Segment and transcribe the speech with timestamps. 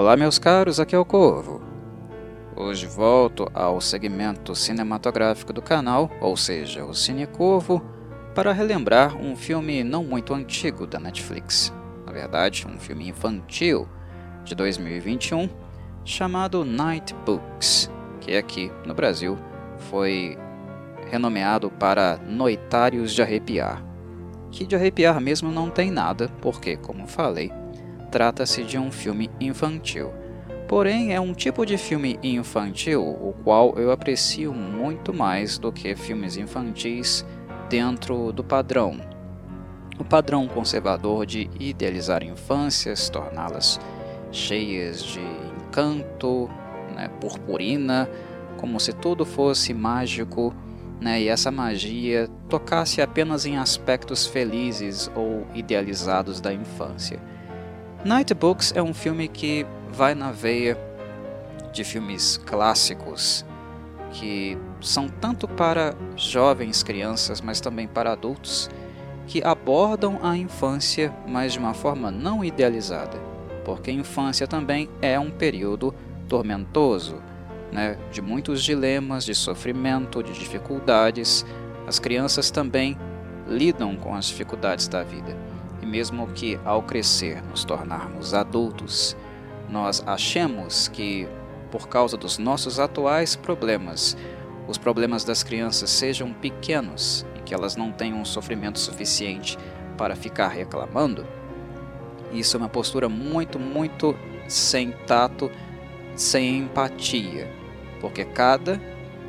[0.00, 1.60] Olá, meus caros, aqui é o Corvo.
[2.56, 7.82] Hoje volto ao segmento cinematográfico do canal, ou seja, o Cine Corvo,
[8.34, 11.70] para relembrar um filme não muito antigo da Netflix.
[12.06, 13.86] Na verdade, um filme infantil
[14.42, 15.50] de 2021
[16.02, 17.90] chamado Night Books,
[18.22, 19.38] que aqui no Brasil
[19.90, 20.38] foi
[21.10, 23.84] renomeado para Noitários de Arrepiar.
[24.50, 27.52] Que de arrepiar mesmo não tem nada, porque, como falei,
[28.10, 30.12] trata-se de um filme infantil.
[30.68, 35.96] Porém, é um tipo de filme infantil o qual eu aprecio muito mais do que
[35.96, 37.24] filmes infantis
[37.68, 39.00] dentro do padrão.
[39.98, 43.80] O padrão conservador de idealizar infâncias, torná-las
[44.32, 45.20] cheias de
[45.66, 46.48] encanto,
[46.94, 48.08] né, purpurina,
[48.56, 50.54] como se tudo fosse mágico
[51.00, 57.20] né, e essa magia tocasse apenas em aspectos felizes ou idealizados da infância.
[58.02, 60.78] Night Books é um filme que vai na veia
[61.70, 63.44] de filmes clássicos
[64.12, 68.70] que são tanto para jovens crianças, mas também para adultos,
[69.26, 73.18] que abordam a infância, mas de uma forma não idealizada,
[73.66, 75.94] porque a infância também é um período
[76.26, 77.22] tormentoso,
[77.70, 81.44] né, de muitos dilemas, de sofrimento, de dificuldades.
[81.86, 82.98] As crianças também
[83.46, 85.49] lidam com as dificuldades da vida.
[85.90, 89.16] Mesmo que ao crescer nos tornarmos adultos,
[89.68, 91.28] nós achemos que
[91.70, 94.16] por causa dos nossos atuais problemas,
[94.68, 99.58] os problemas das crianças sejam pequenos e que elas não tenham um sofrimento suficiente
[99.96, 101.26] para ficar reclamando,
[102.32, 104.16] isso é uma postura muito, muito
[104.48, 105.50] sem tato,
[106.14, 107.60] sem empatia
[108.00, 108.80] porque cada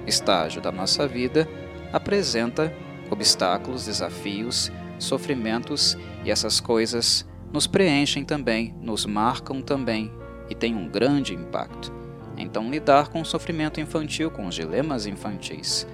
[0.07, 1.47] estágio da nossa vida
[1.91, 2.73] apresenta
[3.09, 4.71] obstáculos, desafios,
[5.03, 10.11] sofrimentos e essas coisas nos preenchem também, nos marcam também
[10.49, 11.91] e têm um grande impacto.
[12.37, 15.85] Então, lidar com o sofrimento infantil, com os dilemas infantis,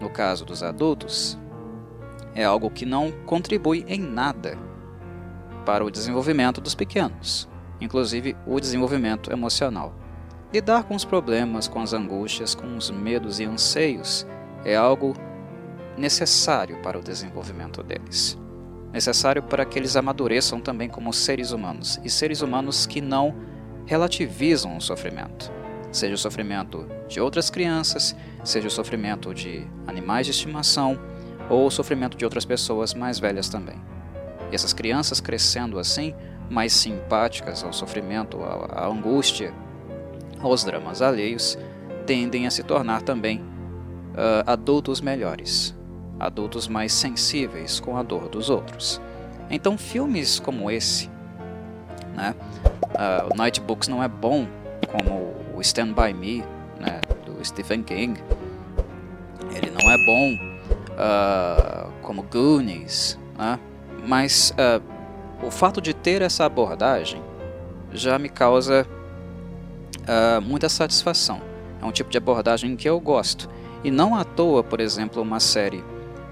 [0.00, 1.38] no caso dos adultos,
[2.34, 4.58] é algo que não contribui em nada
[5.64, 7.48] para o desenvolvimento dos pequenos,
[7.80, 9.94] inclusive o desenvolvimento emocional.
[10.52, 14.26] Lidar com os problemas, com as angústias, com os medos e anseios
[14.64, 15.14] é algo
[15.96, 18.38] necessário para o desenvolvimento deles.
[18.92, 23.34] Necessário para que eles amadureçam também como seres humanos e seres humanos que não
[23.86, 25.50] relativizam o sofrimento.
[25.90, 30.98] Seja o sofrimento de outras crianças, seja o sofrimento de animais de estimação
[31.50, 33.76] ou o sofrimento de outras pessoas mais velhas também.
[34.50, 36.14] E essas crianças crescendo assim,
[36.48, 39.52] mais simpáticas ao sofrimento, à angústia,
[40.40, 41.58] aos dramas alheios,
[42.06, 45.74] tendem a se tornar também uh, adultos melhores,
[46.18, 49.00] adultos mais sensíveis com a dor dos outros.
[49.50, 51.10] Então, filmes como esse,
[52.14, 52.34] né,
[52.84, 54.46] uh, o Night Books não é bom
[54.90, 56.44] como o Stand By Me,
[56.78, 58.20] né, do Stephen King,
[59.54, 60.34] ele não é bom
[60.92, 63.58] uh, como Goonies, né,
[64.06, 64.54] mas
[65.42, 67.22] o fato de ter essa abordagem
[67.92, 68.86] já me causa
[70.02, 71.40] uh, muita satisfação.
[71.80, 73.48] É um tipo de abordagem que eu gosto.
[73.84, 75.82] E não à toa, por exemplo, uma série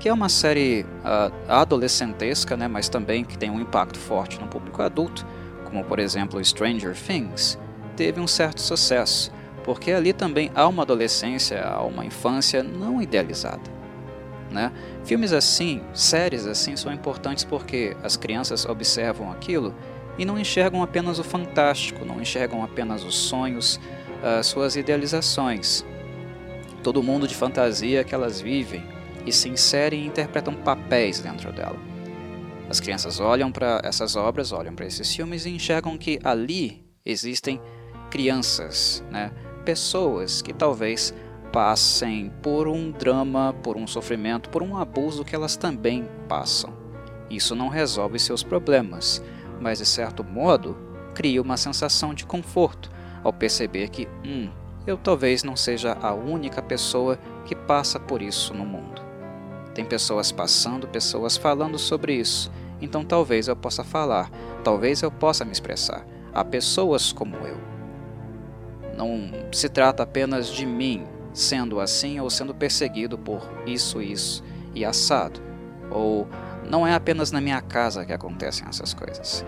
[0.01, 4.49] que é uma série uh, adolescentesca, né, mas também que tem um impacto forte no
[4.49, 5.27] público adulto,
[5.65, 7.59] como por exemplo Stranger Things,
[7.97, 9.31] teve um certo sucesso,
[9.63, 13.79] porque ali também há uma adolescência, há uma infância não idealizada.
[14.51, 14.73] Né?
[15.05, 19.75] Filmes assim, séries assim, são importantes porque as crianças observam aquilo
[20.17, 23.79] e não enxergam apenas o fantástico, não enxergam apenas os sonhos,
[24.23, 25.85] as suas idealizações.
[26.83, 28.83] Todo mundo de fantasia que elas vivem
[29.27, 31.77] e se inserem e interpretam papéis dentro dela.
[32.69, 37.61] As crianças olham para essas obras, olham para esses filmes e enxergam que ali existem
[38.11, 39.33] crianças, né?
[39.65, 41.13] pessoas que talvez
[41.53, 46.73] passem por um drama, por um sofrimento, por um abuso que elas também passam.
[47.29, 49.23] Isso não resolve seus problemas,
[49.61, 50.77] mas de certo modo
[51.15, 52.91] cria uma sensação de conforto
[53.23, 54.49] ao perceber que, hum,
[54.87, 59.10] eu talvez não seja a única pessoa que passa por isso no mundo.
[59.75, 62.51] Tem pessoas passando, pessoas falando sobre isso,
[62.81, 64.31] então talvez eu possa falar,
[64.65, 66.05] talvez eu possa me expressar.
[66.33, 67.59] Há pessoas como eu.
[68.97, 74.43] Não se trata apenas de mim sendo assim ou sendo perseguido por isso, isso
[74.75, 75.41] e assado,
[75.91, 76.29] ou
[76.69, 79.45] não é apenas na minha casa que acontecem essas coisas.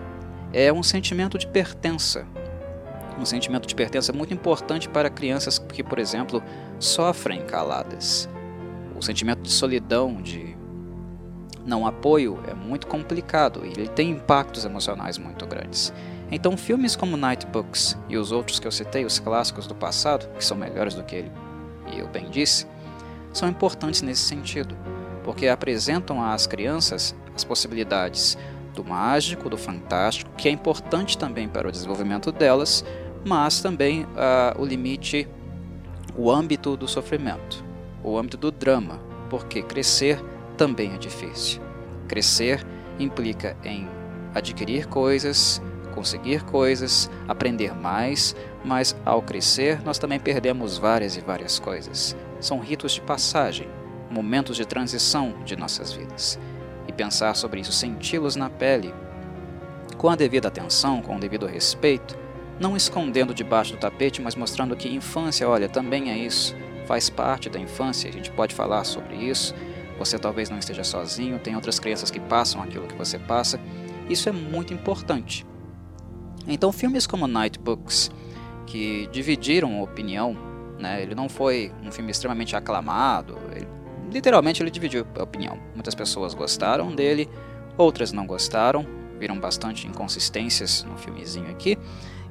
[0.51, 2.25] É um sentimento de pertença.
[3.17, 6.43] Um sentimento de pertença muito importante para crianças que, por exemplo,
[6.79, 8.27] sofrem caladas.
[9.03, 10.55] Sentimento de solidão, de
[11.65, 15.93] não apoio, é muito complicado e ele tem impactos emocionais muito grandes.
[16.31, 20.27] Então, filmes como Night Books e os outros que eu citei, os clássicos do passado,
[20.37, 21.31] que são melhores do que ele,
[21.93, 22.65] e eu bem disse,
[23.33, 24.73] são importantes nesse sentido,
[25.23, 28.37] porque apresentam às crianças as possibilidades
[28.73, 32.85] do mágico, do fantástico, que é importante também para o desenvolvimento delas,
[33.25, 35.27] mas também uh, o limite,
[36.15, 37.63] o âmbito do sofrimento,
[38.03, 40.23] o âmbito do drama, porque crescer
[40.57, 41.61] também é difícil.
[42.07, 42.65] Crescer
[42.99, 43.87] implica em
[44.35, 45.61] adquirir coisas,
[45.93, 52.15] conseguir coisas, aprender mais, mas ao crescer nós também perdemos várias e várias coisas.
[52.39, 53.67] São ritos de passagem,
[54.09, 56.39] momentos de transição de nossas vidas.
[56.87, 58.93] E pensar sobre isso, senti-los na pele,
[59.97, 62.17] com a devida atenção, com o devido respeito,
[62.59, 66.55] não escondendo debaixo do tapete, mas mostrando que infância, olha, também é isso,
[66.85, 69.53] faz parte da infância, a gente pode falar sobre isso.
[69.99, 73.59] Você talvez não esteja sozinho, tem outras crianças que passam aquilo que você passa.
[74.09, 75.45] Isso é muito importante.
[76.47, 78.11] Então, filmes como Night Books,
[78.65, 80.35] que dividiram opinião,
[80.79, 83.67] né, ele não foi um filme extremamente aclamado, ele,
[84.11, 85.57] literalmente ele dividiu a opinião.
[85.73, 87.29] Muitas pessoas gostaram dele,
[87.77, 88.85] outras não gostaram,
[89.17, 91.77] viram bastante inconsistências no filmezinho aqui,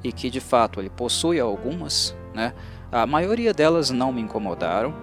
[0.03, 2.53] e que de fato ele possui algumas, né,
[2.93, 4.93] a maioria delas não me incomodaram,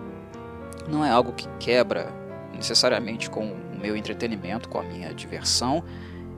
[0.89, 2.07] não é algo que quebra
[2.55, 5.83] necessariamente com o meu entretenimento, com a minha diversão,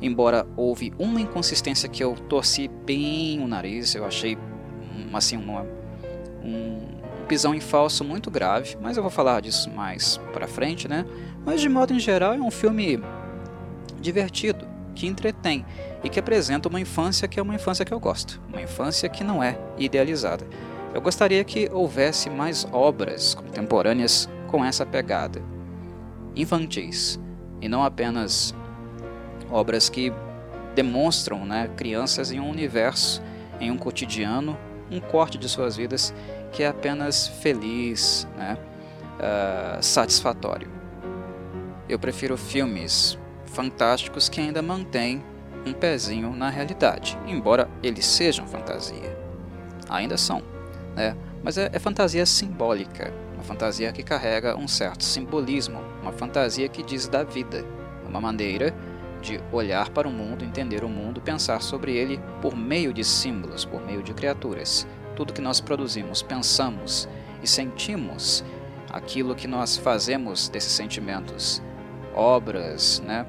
[0.01, 4.39] embora houve uma inconsistência que eu torci bem o nariz, eu achei
[5.13, 5.67] assim uma,
[6.43, 6.81] um
[7.29, 11.05] pisão em falso muito grave, mas eu vou falar disso mais para frente, né?
[11.45, 12.99] Mas de modo em geral é um filme
[14.01, 15.67] divertido, que entretém
[16.03, 19.23] e que apresenta uma infância que é uma infância que eu gosto, uma infância que
[19.23, 20.47] não é idealizada.
[20.95, 25.43] Eu gostaria que houvesse mais obras contemporâneas com essa pegada,
[26.37, 27.19] infantis,
[27.61, 28.55] e não apenas
[29.51, 30.13] obras que
[30.75, 33.23] demonstram né, crianças em um universo,
[33.61, 34.59] em um cotidiano,
[34.91, 36.13] um corte de suas vidas
[36.51, 38.59] que é apenas feliz, né,
[39.19, 40.71] uh, satisfatório.
[41.89, 45.23] Eu prefiro filmes fantásticos que ainda mantêm
[45.65, 49.17] um pezinho na realidade, embora eles sejam fantasia.
[49.89, 50.43] Ainda são,
[50.95, 51.17] né?
[51.43, 56.83] mas é, é fantasia simbólica, uma fantasia que carrega um certo simbolismo, uma fantasia que
[56.83, 57.65] diz da vida,
[58.07, 58.75] uma maneira
[59.21, 63.65] de olhar para o mundo, entender o mundo, pensar sobre ele por meio de símbolos,
[63.65, 64.87] por meio de criaturas.
[65.15, 67.09] Tudo que nós produzimos, pensamos
[67.43, 68.45] e sentimos,
[68.91, 71.63] aquilo que nós fazemos desses sentimentos,
[72.15, 73.25] obras, né?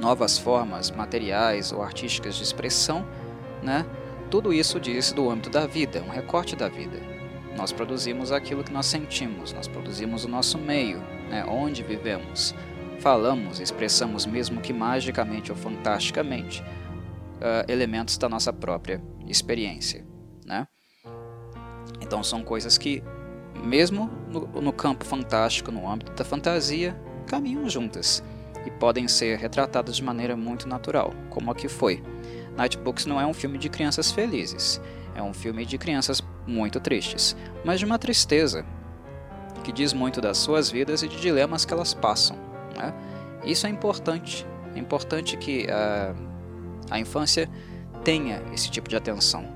[0.00, 3.06] novas formas materiais ou artísticas de expressão,
[3.62, 3.84] né?
[4.28, 6.98] Tudo isso diz do âmbito da vida, um recorte da vida.
[7.56, 10.98] Nós produzimos aquilo que nós sentimos, nós produzimos o nosso meio,
[11.28, 11.44] né?
[11.44, 12.54] onde vivemos,
[13.00, 20.06] falamos, expressamos, mesmo que magicamente ou fantasticamente, uh, elementos da nossa própria experiência.
[20.44, 20.66] Né?
[22.00, 23.02] Então são coisas que,
[23.64, 26.96] mesmo no, no campo fantástico, no âmbito da fantasia,
[27.26, 28.22] caminham juntas
[28.64, 32.02] e podem ser retratadas de maneira muito natural, como aqui foi.
[32.58, 34.80] Nightbooks não é um filme de crianças felizes,
[35.14, 38.66] é um filme de crianças muito tristes, mas de uma tristeza
[39.62, 42.36] que diz muito das suas vidas e de dilemas que elas passam.
[42.76, 42.92] Né?
[43.44, 44.44] Isso é importante.
[44.74, 46.12] É importante que a,
[46.90, 47.48] a infância
[48.02, 49.46] tenha esse tipo de atenção,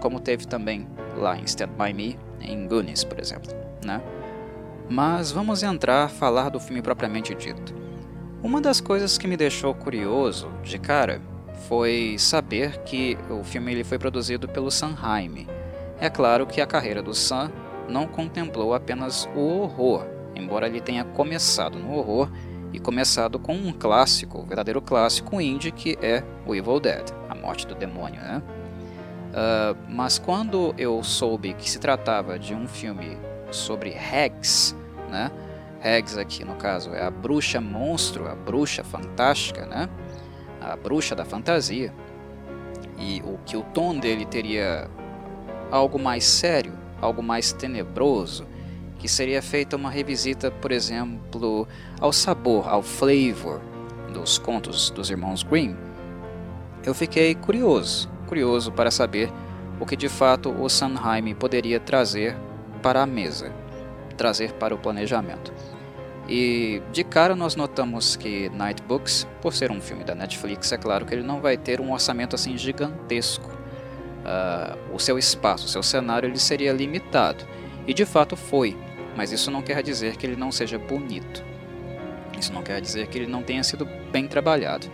[0.00, 3.50] como teve também lá em Stand By Me, em Goonies, por exemplo.
[3.84, 4.00] Né?
[4.88, 7.74] Mas vamos entrar a falar do filme propriamente dito.
[8.40, 11.20] Uma das coisas que me deixou curioso de cara
[11.68, 15.46] foi saber que o filme ele foi produzido pelo Sanheim.
[16.00, 17.50] É claro que a carreira do Sam
[17.88, 22.30] não contemplou apenas o horror, embora ele tenha começado no horror
[22.72, 27.34] e começado com um clássico, um verdadeiro clássico indie que é o Evil Dead, a
[27.34, 28.42] morte do demônio, né?
[29.32, 33.16] Uh, mas quando eu soube que se tratava de um filme
[33.50, 34.76] sobre Hags,
[35.10, 35.30] né?
[35.82, 39.88] Hags aqui no caso é a bruxa monstro, a bruxa fantástica, né?
[40.64, 41.92] A bruxa da fantasia.
[42.98, 44.88] E o que o tom dele teria
[45.70, 48.46] algo mais sério, algo mais tenebroso,
[48.98, 51.66] que seria feita uma revisita, por exemplo,
[52.00, 53.60] ao sabor, ao flavor
[54.12, 55.74] dos contos dos irmãos Grimm,
[56.84, 59.32] eu fiquei curioso, curioso para saber
[59.80, 62.36] o que de fato o Sanheim poderia trazer
[62.82, 63.52] para a mesa,
[64.16, 65.52] trazer para o planejamento.
[66.28, 70.76] E de cara nós notamos que Night Books, por ser um filme da Netflix, é
[70.76, 73.50] claro que ele não vai ter um orçamento assim gigantesco.
[73.50, 77.44] Uh, o seu espaço, o seu cenário, ele seria limitado.
[77.86, 78.76] E de fato foi
[79.16, 81.44] mas isso não quer dizer que ele não seja bonito.
[82.38, 84.90] Isso não quer dizer que ele não tenha sido bem trabalhado.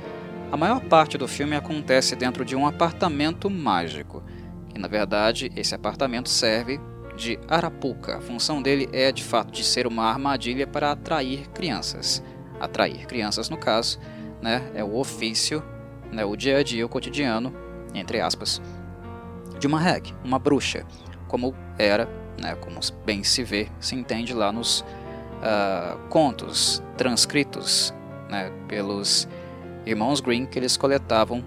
[0.51, 4.23] A maior parte do filme acontece dentro de um apartamento mágico,
[4.69, 6.81] que na verdade esse apartamento serve
[7.19, 8.17] de arapuca.
[8.17, 12.23] A função dele é de fato de ser uma armadilha para atrair crianças.
[12.61, 13.99] Atrair crianças, no caso,
[14.41, 15.63] né, é o ofício,
[16.13, 17.53] né, o dia a dia, o cotidiano,
[17.95, 18.63] entre aspas,
[19.59, 20.87] de uma hag, uma bruxa,
[21.27, 22.09] como era,
[22.41, 27.93] né, como bem se vê, se entende lá nos uh, contos transcritos
[28.29, 29.29] né, pelos
[29.85, 31.43] irmãos Green que eles coletavam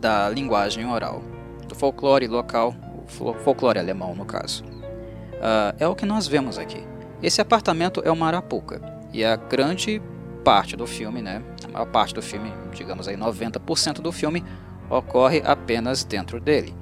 [0.00, 1.22] da linguagem oral,
[1.66, 2.74] do folclore local,
[3.08, 4.64] folclore alemão no caso.
[4.64, 6.82] Uh, é o que nós vemos aqui.
[7.22, 8.80] Esse apartamento é uma arapuca
[9.12, 10.00] e a grande
[10.44, 14.44] parte do filme, né, a maior parte do filme, digamos aí 90% do filme,
[14.88, 16.74] ocorre apenas dentro dele.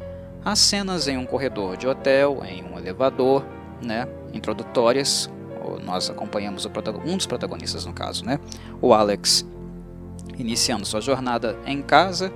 [0.44, 3.44] Há cenas em um corredor de hotel, em um elevador,
[3.82, 5.28] né, introdutórias.
[5.84, 6.68] Nós acompanhamos
[7.04, 8.38] um dos protagonistas no caso, né,
[8.80, 9.44] o Alex,
[10.38, 12.32] iniciando sua jornada em casa,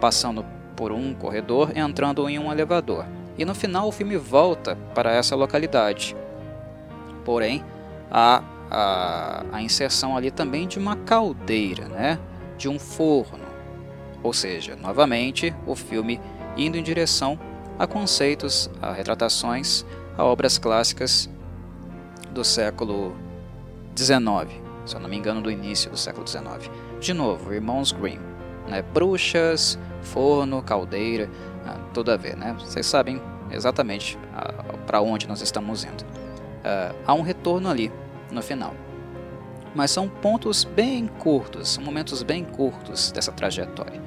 [0.00, 0.44] passando
[0.76, 3.06] por um corredor, entrando em um elevador.
[3.38, 6.14] E no final o filme volta para essa localidade.
[7.24, 7.64] Porém,
[8.10, 12.18] há a, a inserção ali também de uma caldeira, né,
[12.56, 13.44] de um forno.
[14.22, 16.20] Ou seja, novamente, o filme
[16.56, 17.38] indo em direção
[17.78, 19.84] a conceitos, a retratações,
[20.16, 21.28] a obras clássicas
[22.30, 23.14] do século
[23.96, 26.70] XIX, se eu não me engano, do início do século XIX.
[27.00, 28.20] De novo, Irmãos Grimm,
[28.68, 28.82] né?
[28.82, 31.30] bruxas, forno, caldeira,
[31.66, 32.54] ah, tudo a ver, né?
[32.58, 33.20] Vocês sabem
[33.50, 36.02] exatamente ah, para onde nós estamos indo.
[36.02, 37.92] Uh, há um retorno ali
[38.30, 38.74] no final.
[39.74, 44.00] Mas são pontos bem curtos, são momentos bem curtos dessa trajetória.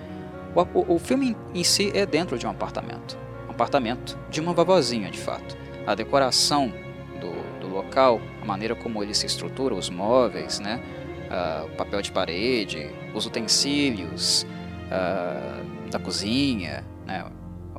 [0.55, 3.17] O, o, o, filme em si é dentro de um apartamento.
[3.47, 5.55] Um apartamento de uma vovozinha, de fato.
[5.85, 6.73] A decoração
[7.21, 10.81] do, do local, a maneira como ele se estrutura, os móveis, né?
[11.29, 14.47] Uh, papel de parede, os utensílios
[14.87, 17.23] uh, da cozinha, né?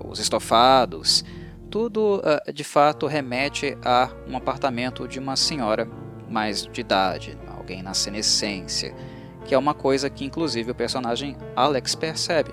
[0.05, 1.25] os estofados,
[1.69, 5.89] tudo uh, de fato remete a um apartamento de uma senhora
[6.29, 8.95] mais de idade, alguém na senescência,
[9.45, 12.53] que é uma coisa que inclusive o personagem Alex percebe,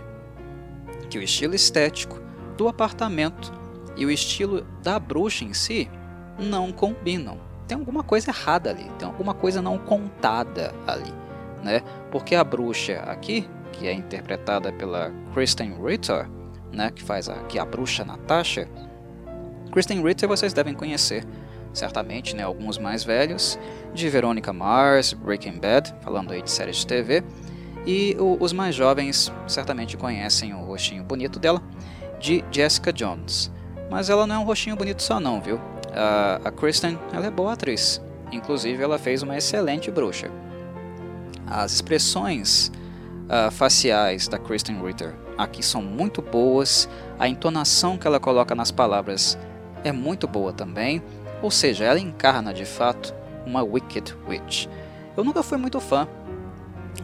[1.10, 2.20] que o estilo estético
[2.58, 3.52] do apartamento
[3.96, 5.90] e o estilo da bruxa em si
[6.38, 7.47] não combinam.
[7.68, 11.14] Tem alguma coisa errada ali, tem alguma coisa não contada ali,
[11.64, 11.82] né?
[12.12, 16.30] Porque a bruxa aqui, que é interpretada pela Kristen Ritter,
[16.72, 18.68] né, que faz aqui a bruxa Natasha,
[19.72, 21.26] Kristen Ritter vocês devem conhecer
[21.78, 23.58] certamente, né, alguns mais velhos,
[23.94, 27.24] de Veronica Mars, Breaking Bad, falando aí de séries de TV,
[27.86, 31.62] e o, os mais jovens certamente conhecem o rostinho bonito dela,
[32.20, 33.52] de Jessica Jones.
[33.90, 35.62] Mas ela não é um rostinho bonito só não, viu?
[35.98, 38.02] A, a Kristen, ela é boa atriz,
[38.32, 40.30] inclusive ela fez uma excelente bruxa.
[41.46, 42.72] As expressões
[43.28, 48.72] uh, faciais da Kristen Ritter aqui são muito boas, a entonação que ela coloca nas
[48.72, 49.38] palavras
[49.84, 51.02] é muito boa também,
[51.42, 53.14] ou seja, ela encarna de fato
[53.46, 54.68] uma Wicked Witch.
[55.16, 56.08] Eu nunca fui muito fã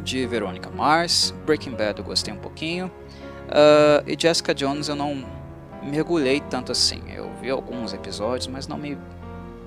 [0.04, 2.88] de Veronica Mars, Breaking Bad eu gostei um pouquinho,
[3.48, 5.24] uh, e Jessica Jones eu não
[5.86, 7.02] mergulhei tanto assim.
[7.10, 8.98] Eu vi alguns episódios, mas não me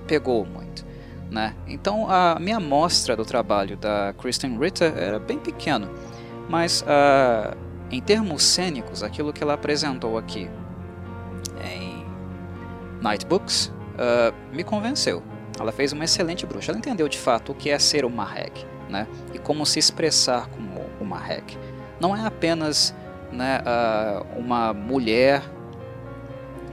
[0.07, 0.85] pegou muito.
[1.31, 1.55] Né?
[1.67, 5.91] Então a minha amostra do trabalho da Kristen Ritter era bem pequeno,
[6.49, 7.57] mas uh,
[7.91, 10.49] em termos cênicos, aquilo que ela apresentou aqui
[11.65, 12.07] em
[13.01, 15.23] Night Books uh, me convenceu.
[15.59, 16.71] Ela fez uma excelente bruxa.
[16.71, 18.53] Ela entendeu de fato o que é ser uma hag,
[18.89, 19.07] né?
[19.33, 21.57] E como se expressar como uma hag.
[21.99, 22.95] Não é apenas
[23.33, 25.43] né, uh, uma mulher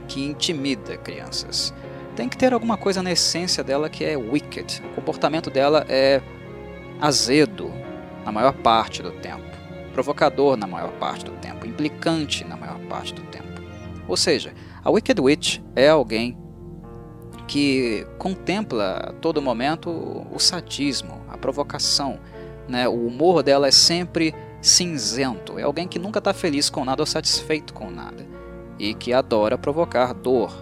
[0.08, 1.72] que intimida crianças.
[2.16, 4.82] Tem que ter alguma coisa na essência dela que é wicked.
[4.92, 6.22] O comportamento dela é
[7.00, 7.72] azedo
[8.24, 9.44] na maior parte do tempo,
[9.92, 13.44] provocador na maior parte do tempo, implicante na maior parte do tempo.
[14.06, 16.36] Ou seja, a Wicked Witch é alguém
[17.46, 19.90] que contempla a todo momento
[20.32, 22.18] o sadismo, a provocação.
[22.68, 22.88] Né?
[22.88, 25.58] O humor dela é sempre cinzento.
[25.58, 28.26] É alguém que nunca está feliz com nada ou satisfeito com nada.
[28.78, 30.52] E que adora provocar dor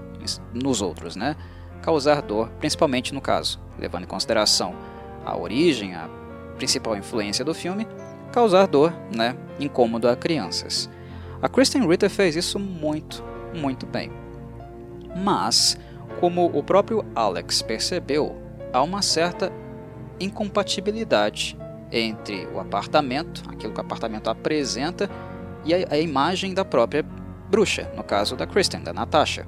[0.53, 1.37] nos outros, né?
[1.83, 4.75] causar dor, principalmente no caso, levando em consideração
[5.25, 6.09] a origem, a
[6.57, 7.87] principal influência do filme,
[8.33, 9.37] causar dor, né?
[9.59, 10.89] incômodo a crianças.
[11.43, 14.13] A Kristen Ritter fez isso muito, muito bem.
[15.17, 15.77] Mas
[16.21, 18.41] como o próprio Alex percebeu,
[18.73, 19.53] há uma certa
[20.21, 21.59] incompatibilidade
[21.91, 25.11] entre o apartamento, aquilo que o apartamento apresenta,
[25.65, 27.05] e a, a imagem da própria
[27.53, 29.47] bruxa, no caso da Kristen, da Natasha.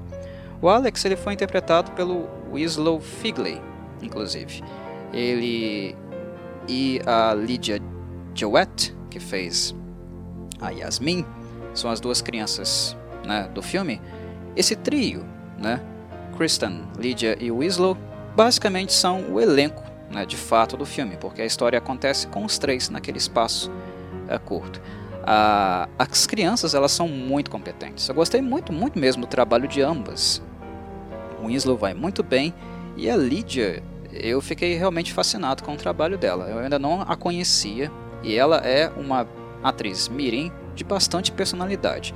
[0.61, 3.61] O Alex ele foi interpretado pelo Winslow Figley,
[4.03, 4.63] inclusive.
[5.11, 5.97] Ele
[6.69, 7.81] e a Lydia
[8.35, 9.75] Jewett, que fez
[10.61, 11.25] a Yasmin,
[11.73, 12.95] são as duas crianças
[13.25, 14.01] né, do filme,
[14.55, 15.25] esse trio,
[15.59, 15.81] né,
[16.37, 17.97] Kristen, Lydia e Winslow,
[18.37, 22.59] basicamente são o elenco né, de fato do filme, porque a história acontece com os
[22.59, 23.73] três naquele espaço
[24.29, 24.81] é, curto.
[25.27, 28.09] Ah, as crianças elas são muito competentes.
[28.09, 30.43] Eu gostei muito, muito mesmo do trabalho de ambas.
[31.43, 32.53] O Winslow vai muito bem
[32.97, 36.49] e a Lydia, eu fiquei realmente fascinado com o trabalho dela.
[36.49, 37.91] Eu ainda não a conhecia
[38.23, 39.27] e ela é uma
[39.63, 42.15] atriz mirim de bastante personalidade.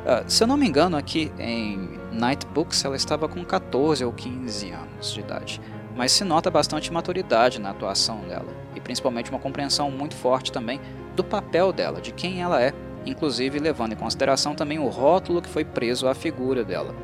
[0.00, 4.12] Uh, se eu não me engano, aqui em Night Books ela estava com 14 ou
[4.12, 5.60] 15 anos de idade,
[5.96, 10.80] mas se nota bastante maturidade na atuação dela e principalmente uma compreensão muito forte também
[11.14, 12.72] do papel dela, de quem ela é,
[13.04, 16.94] inclusive levando em consideração também o rótulo que foi preso à figura dela.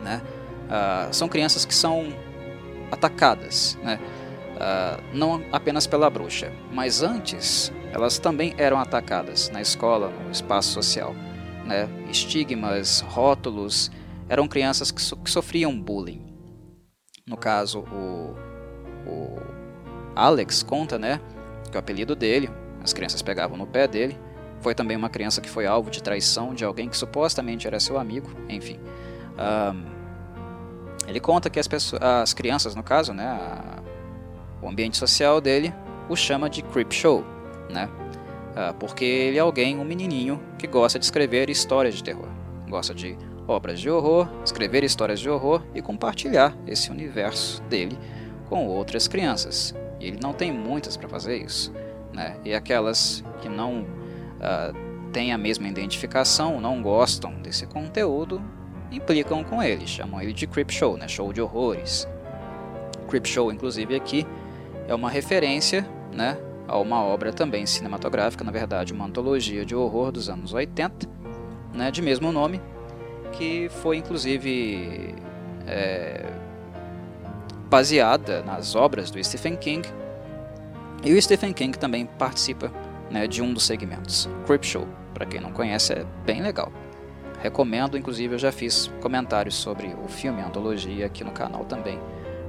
[0.00, 0.20] Né?
[0.64, 2.12] Uh, são crianças que são
[2.90, 3.98] atacadas, né?
[4.52, 10.72] Uh, não apenas pela bruxa, mas antes elas também eram atacadas na escola, no espaço
[10.72, 11.14] social.
[11.64, 11.88] Né?
[12.10, 13.90] Estigmas, rótulos,
[14.28, 16.31] eram crianças que, so que sofriam bullying.
[17.26, 18.34] No caso, o,
[19.06, 19.38] o
[20.14, 21.20] Alex conta né,
[21.70, 22.50] que o apelido dele,
[22.82, 24.18] as crianças pegavam no pé dele,
[24.60, 27.98] foi também uma criança que foi alvo de traição de alguém que supostamente era seu
[27.98, 28.78] amigo, enfim.
[29.38, 29.92] Um,
[31.06, 33.82] ele conta que as, pessoas, as crianças, no caso, né, a,
[34.60, 35.74] o ambiente social dele
[36.08, 37.24] o chama de creep show,
[37.70, 37.88] né?
[38.52, 42.28] Uh, porque ele é alguém, um menininho, que gosta de escrever histórias de terror.
[42.68, 47.98] Gosta de obras de horror, escrever histórias de horror e compartilhar esse universo dele
[48.48, 49.74] com outras crianças.
[50.00, 51.72] E ele não tem muitas para fazer isso.
[52.12, 52.36] Né?
[52.44, 58.42] E aquelas que não uh, têm a mesma identificação, não gostam desse conteúdo,
[58.90, 61.08] implicam com ele, chamam ele de Creep Show, né?
[61.08, 62.06] show de horrores.
[63.08, 64.26] Creep Show, inclusive, aqui
[64.88, 66.36] é uma referência né,
[66.68, 71.08] a uma obra também cinematográfica, na verdade, uma antologia de horror dos anos 80,
[71.74, 72.60] né, de mesmo nome,
[73.32, 75.14] que foi inclusive
[75.66, 76.24] é,
[77.68, 79.88] baseada nas obras do Stephen King.
[81.02, 82.70] E o Stephen King também participa
[83.10, 84.86] né, de um dos segmentos, Creepshow.
[85.12, 86.72] Para quem não conhece, é bem legal.
[87.42, 91.98] Recomendo, inclusive eu já fiz comentários sobre o filme, a antologia aqui no canal também.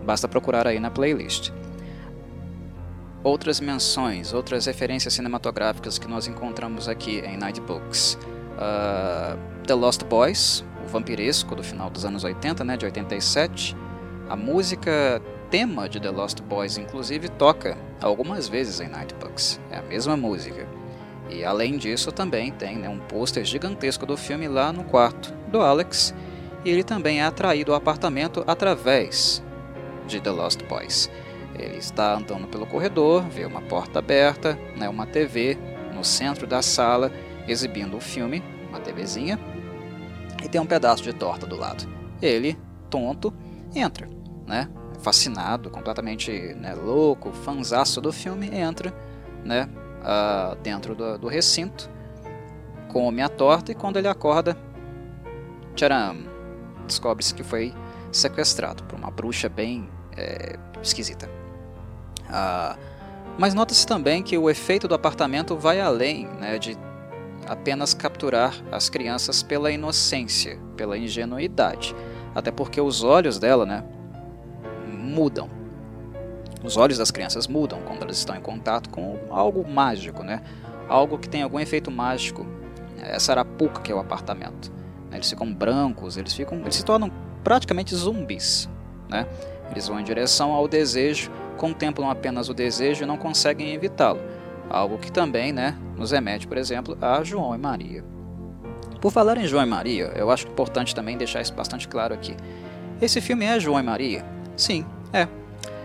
[0.06, 1.52] Basta procurar aí na playlist.
[3.24, 8.20] Outras menções, outras referências cinematográficas que nós encontramos aqui em Night Books.
[8.54, 13.76] Uh, The Lost Boys, vampiresco do final dos anos 80, né, de 87.
[14.30, 19.60] A música tema de The Lost Boys, inclusive, toca algumas vezes em Night Books.
[19.70, 20.68] É a mesma música.
[21.30, 25.62] E além disso, também tem né, um pôster gigantesco do filme lá no quarto do
[25.62, 26.14] Alex.
[26.64, 29.44] E ele também é atraído ao apartamento através
[30.08, 31.10] de The Lost Boys.
[31.56, 35.58] Ele está andando pelo corredor, vê uma porta aberta, né, uma TV
[35.94, 37.12] no centro da sala
[37.48, 39.40] exibindo o filme, uma TVzinha,
[40.44, 41.88] e tem um pedaço de torta do lado.
[42.22, 42.58] Ele,
[42.90, 43.34] tonto,
[43.74, 44.10] entra,
[44.46, 44.70] né?
[45.02, 48.94] Fascinado, completamente né, louco, fanzaço do filme, entra
[49.44, 49.68] né,
[50.02, 51.90] uh, dentro do, do, recinto,
[52.90, 54.58] come a torta e quando ele acorda,
[55.76, 56.18] tcharam,
[56.88, 57.74] descobre-se que foi
[58.12, 61.30] sequestrado por uma bruxa bem é, esquisita.
[62.30, 62.78] Ah,
[63.38, 66.78] mas nota-se também que o efeito do apartamento vai além né, de
[67.48, 71.96] apenas capturar as crianças pela inocência, pela ingenuidade.
[72.34, 73.84] Até porque os olhos dela né,
[74.88, 75.50] mudam.
[76.64, 80.42] Os olhos das crianças mudam quando elas estão em contato com algo mágico, né?
[80.88, 82.46] algo que tem algum efeito mágico.
[83.00, 84.72] Essa arapuca que é o apartamento.
[85.12, 87.12] Eles ficam brancos, eles, ficam, eles se tornam
[87.44, 88.70] praticamente zumbis.
[89.10, 89.28] Né?
[89.70, 91.30] Eles vão em direção ao desejo
[91.64, 94.20] contemplam apenas o desejo e não conseguem evitá-lo,
[94.70, 98.04] algo que também né, nos remete, por exemplo, a João e Maria.
[99.02, 102.36] Por falar em João e Maria, eu acho importante também deixar isso bastante claro aqui.
[103.02, 104.26] Esse filme é João e Maria?
[104.56, 105.28] Sim, é.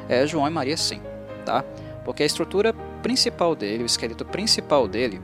[0.09, 1.01] É João e Maria sim,
[1.45, 1.64] tá?
[2.05, 5.21] Porque a estrutura principal dele, o esqueleto principal dele,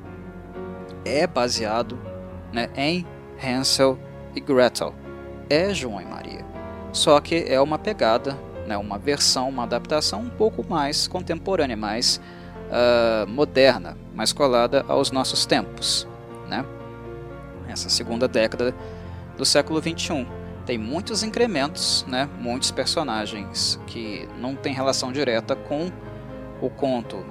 [1.05, 1.99] é baseado
[2.53, 3.07] né, em
[3.43, 3.99] Hansel
[4.35, 4.95] e Gretel.
[5.49, 6.45] É João e Maria.
[6.93, 8.37] Só que é uma pegada
[8.67, 12.21] né, uma versão, uma adaptação um pouco mais contemporânea, mais
[12.71, 16.07] uh, moderna, mais colada aos nossos tempos.
[16.49, 16.65] Né?
[17.69, 18.75] Essa segunda década
[19.37, 20.27] do século XXI.
[20.67, 25.93] Tem muitos incrementos, né, muitos personagens que não têm relação direta com
[26.61, 27.25] o conto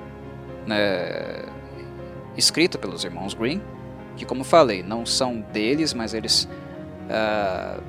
[0.68, 1.44] né,
[2.38, 3.62] escrito pelos irmãos Green,
[4.16, 6.48] que, como falei, não são deles, mas eles
[7.10, 7.84] uh,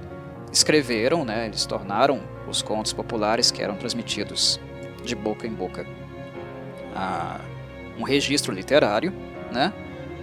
[0.51, 4.59] escreveram, né, eles tornaram os contos populares que eram transmitidos
[5.05, 5.87] de boca em boca.
[7.99, 9.13] Um registro literário,
[9.53, 9.73] né?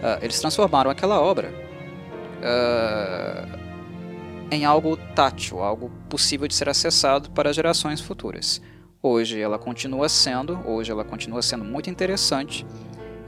[0.02, 1.54] uh, eles transformaram aquela obra
[2.42, 3.62] uh,
[4.52, 8.62] em algo tátil, algo possível de ser acessado para gerações futuras.
[9.02, 12.66] Hoje ela continua sendo, hoje ela continua sendo muito interessante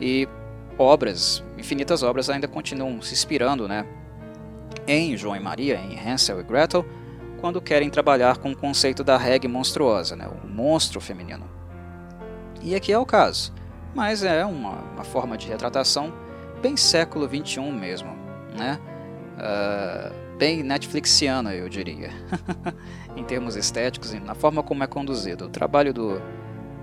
[0.01, 0.27] e
[0.77, 3.85] obras, infinitas obras ainda continuam se inspirando, né,
[4.87, 6.85] em João e Maria, em Hansel e Gretel,
[7.39, 11.49] quando querem trabalhar com o conceito da reg monstruosa, né, o monstro feminino.
[12.63, 13.53] E aqui é o caso,
[13.93, 16.13] mas é uma, uma forma de retratação
[16.61, 18.15] bem século XXI mesmo,
[18.57, 18.79] né?
[19.35, 22.09] Uh, bem Netflixiana, eu diria,
[23.17, 25.45] em termos estéticos e na forma como é conduzido.
[25.45, 26.21] O trabalho do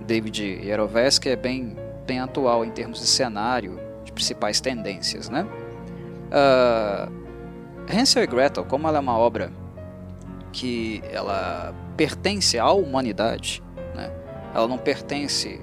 [0.05, 5.47] David Yarovesky é bem, bem atual em termos de cenário, de principais tendências, né?
[6.27, 7.11] Uh,
[7.91, 9.51] Hansel e Gretel, como ela é uma obra
[10.51, 13.63] que ela pertence à humanidade,
[13.95, 14.11] né?
[14.53, 15.59] ela não pertence,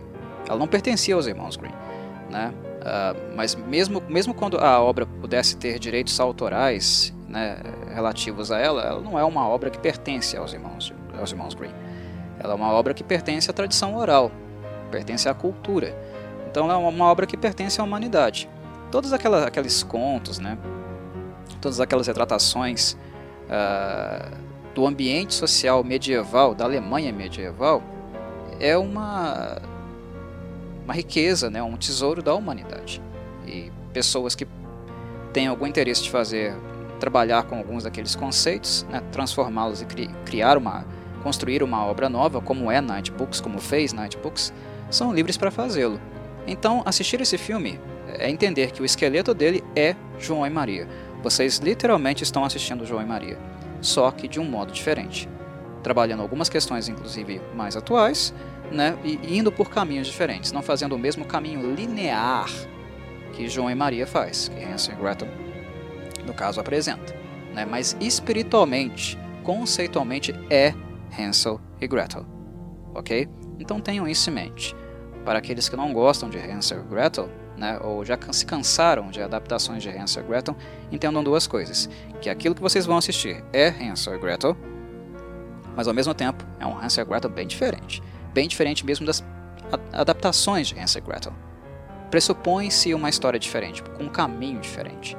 [0.48, 1.74] ela não pertencia aos irmãos Green,
[2.30, 2.52] né?
[2.78, 7.58] Uh, mas mesmo, mesmo quando a obra pudesse ter direitos autorais né,
[7.92, 11.72] relativos a ela, ela não é uma obra que pertence aos irmãos, aos irmãos Green.
[12.40, 14.30] Ela é uma obra que pertence à tradição oral,
[14.90, 15.94] pertence à cultura.
[16.50, 18.48] Então ela é uma obra que pertence à humanidade.
[18.90, 20.56] Todos aquelas, aqueles contos, né,
[21.60, 22.96] todas aquelas retratações
[23.44, 24.34] uh,
[24.74, 27.82] do ambiente social medieval, da Alemanha medieval,
[28.60, 29.60] é uma,
[30.88, 33.02] uma riqueza, né, um tesouro da humanidade.
[33.46, 34.46] E pessoas que
[35.34, 36.56] têm algum interesse de fazer,
[36.98, 40.86] trabalhar com alguns daqueles conceitos, né, transformá-los e cri, criar uma,
[41.22, 44.50] construir uma obra nova, como é Night Books, como fez Night Books,
[44.90, 46.00] são livres para fazê-lo.
[46.46, 50.88] Então, assistir esse filme é entender que o esqueleto dele é João e Maria
[51.22, 53.38] vocês literalmente estão assistindo João e Maria,
[53.80, 55.28] só que de um modo diferente,
[55.82, 58.32] trabalhando algumas questões, inclusive mais atuais,
[58.70, 62.48] né, e indo por caminhos diferentes, não fazendo o mesmo caminho linear
[63.32, 65.28] que João e Maria faz, que Hansel e Gretel,
[66.26, 67.14] no caso, apresenta,
[67.54, 70.74] né, mas espiritualmente, conceitualmente, é
[71.18, 72.26] Hansel e Gretel,
[72.94, 73.28] ok?
[73.58, 74.76] Então tenham isso em mente.
[75.24, 79.20] Para aqueles que não gostam de Hansel e Gretel, né, ou já se cansaram de
[79.20, 80.56] adaptações de Hansel e Gretel,
[80.92, 81.88] entendam duas coisas.
[82.20, 84.56] Que aquilo que vocês vão assistir é Hansel e Gretel,
[85.76, 88.02] mas ao mesmo tempo é um Hansel e Gretel bem diferente.
[88.32, 89.24] Bem diferente mesmo das
[89.92, 91.32] adaptações de Hansel e Gretel.
[92.10, 95.16] Pressupõe-se uma história diferente, com um caminho diferente.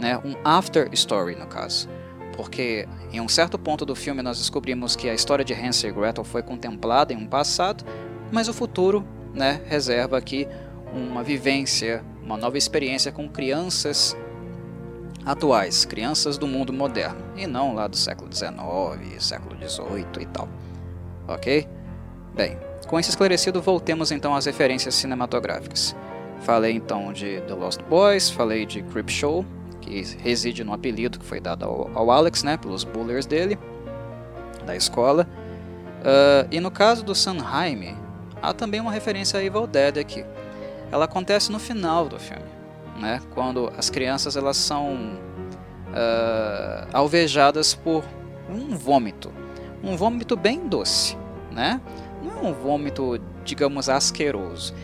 [0.00, 1.88] Né, um after story, no caso.
[2.36, 5.92] Porque em um certo ponto do filme nós descobrimos que a história de Hansel e
[5.92, 7.84] Gretel foi contemplada em um passado,
[8.32, 10.48] mas o futuro né, reserva aqui
[10.92, 14.16] uma vivência, uma nova experiência com crianças
[15.24, 20.48] atuais, crianças do mundo moderno, e não lá do século XIX, século XVIII e tal.
[21.28, 21.68] Ok?
[22.34, 25.94] Bem, com isso esclarecido, voltemos então às referências cinematográficas.
[26.40, 29.44] Falei então de The Lost Boys, falei de Creepshow,
[29.80, 33.58] que reside no apelido que foi dado ao, ao Alex, né, pelos bullers dele,
[34.66, 35.28] da escola.
[36.00, 37.96] Uh, e no caso do Sanheim,
[38.40, 40.24] há também uma referência a Evil Dead aqui
[40.92, 42.44] ela acontece no final do filme,
[42.98, 43.18] né?
[43.34, 44.92] Quando as crianças elas são
[45.88, 48.04] uh, alvejadas por
[48.48, 49.32] um vômito,
[49.82, 51.16] um vômito bem doce,
[51.50, 51.80] né?
[52.22, 54.74] Não é um vômito, digamos, asqueroso.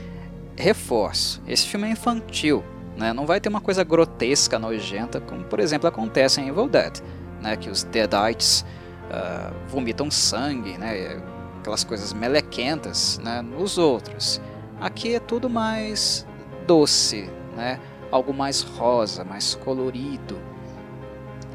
[0.56, 2.64] Reforço, esse filme é infantil,
[2.96, 3.12] né?
[3.12, 6.98] Não vai ter uma coisa grotesca, nojenta, como por exemplo acontece em Evil Dead,
[7.40, 7.56] né?
[7.56, 8.64] Que os Deadites
[9.08, 11.22] uh, vomitam sangue, né?
[11.60, 13.40] Aquelas coisas melequentas, né?
[13.40, 14.40] Nos outros.
[14.80, 16.26] Aqui é tudo mais
[16.66, 17.78] doce, né?
[18.10, 20.40] Algo mais rosa, mais colorido,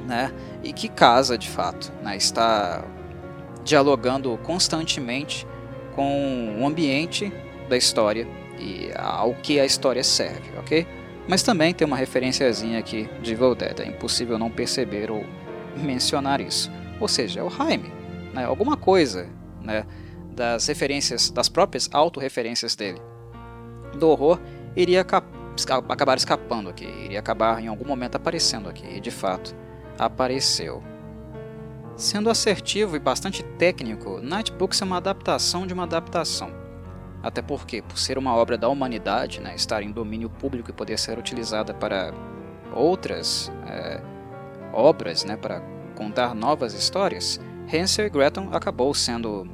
[0.07, 0.31] né?
[0.63, 2.15] E que casa de fato, né?
[2.15, 2.85] Está
[3.65, 5.45] dialogando constantemente
[5.95, 7.31] com o ambiente
[7.69, 8.27] da história
[8.59, 10.85] e ao que a história serve, ok?
[11.27, 15.25] Mas também tem uma referenciazinha aqui de Evil é impossível não perceber ou
[15.77, 16.71] mencionar isso.
[16.99, 17.91] Ou seja, é o Jaime,
[18.33, 18.45] né?
[18.45, 19.29] alguma coisa
[19.61, 19.85] né?
[20.31, 23.01] das referências, das próprias autorreferências dele
[23.97, 24.39] do horror
[24.75, 29.55] iria acabar escapando aqui, iria acabar em algum momento aparecendo aqui, e de fato
[29.97, 30.83] apareceu.
[31.95, 36.51] Sendo assertivo e bastante técnico, Nightbooks é uma adaptação de uma adaptação.
[37.21, 40.97] Até porque, por ser uma obra da humanidade, né, estar em domínio público e poder
[40.97, 42.11] ser utilizada para
[42.73, 44.01] outras é,
[44.73, 45.61] obras, né, para
[45.95, 47.39] contar novas histórias,
[47.71, 49.47] Hansel e Gretel acabou sendo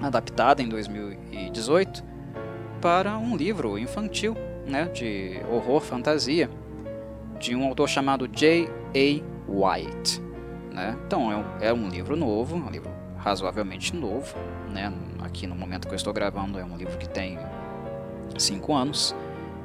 [0.00, 2.04] adaptada em 2018
[2.80, 6.50] para um livro infantil né, de horror fantasia
[7.40, 9.22] de um autor chamado J.A.
[9.48, 10.25] White.
[10.76, 10.94] Né?
[11.06, 14.36] Então é um, é um livro novo, um livro razoavelmente novo.
[14.70, 14.92] Né?
[15.20, 17.38] Aqui no momento que eu estou gravando é um livro que tem
[18.36, 19.16] cinco anos.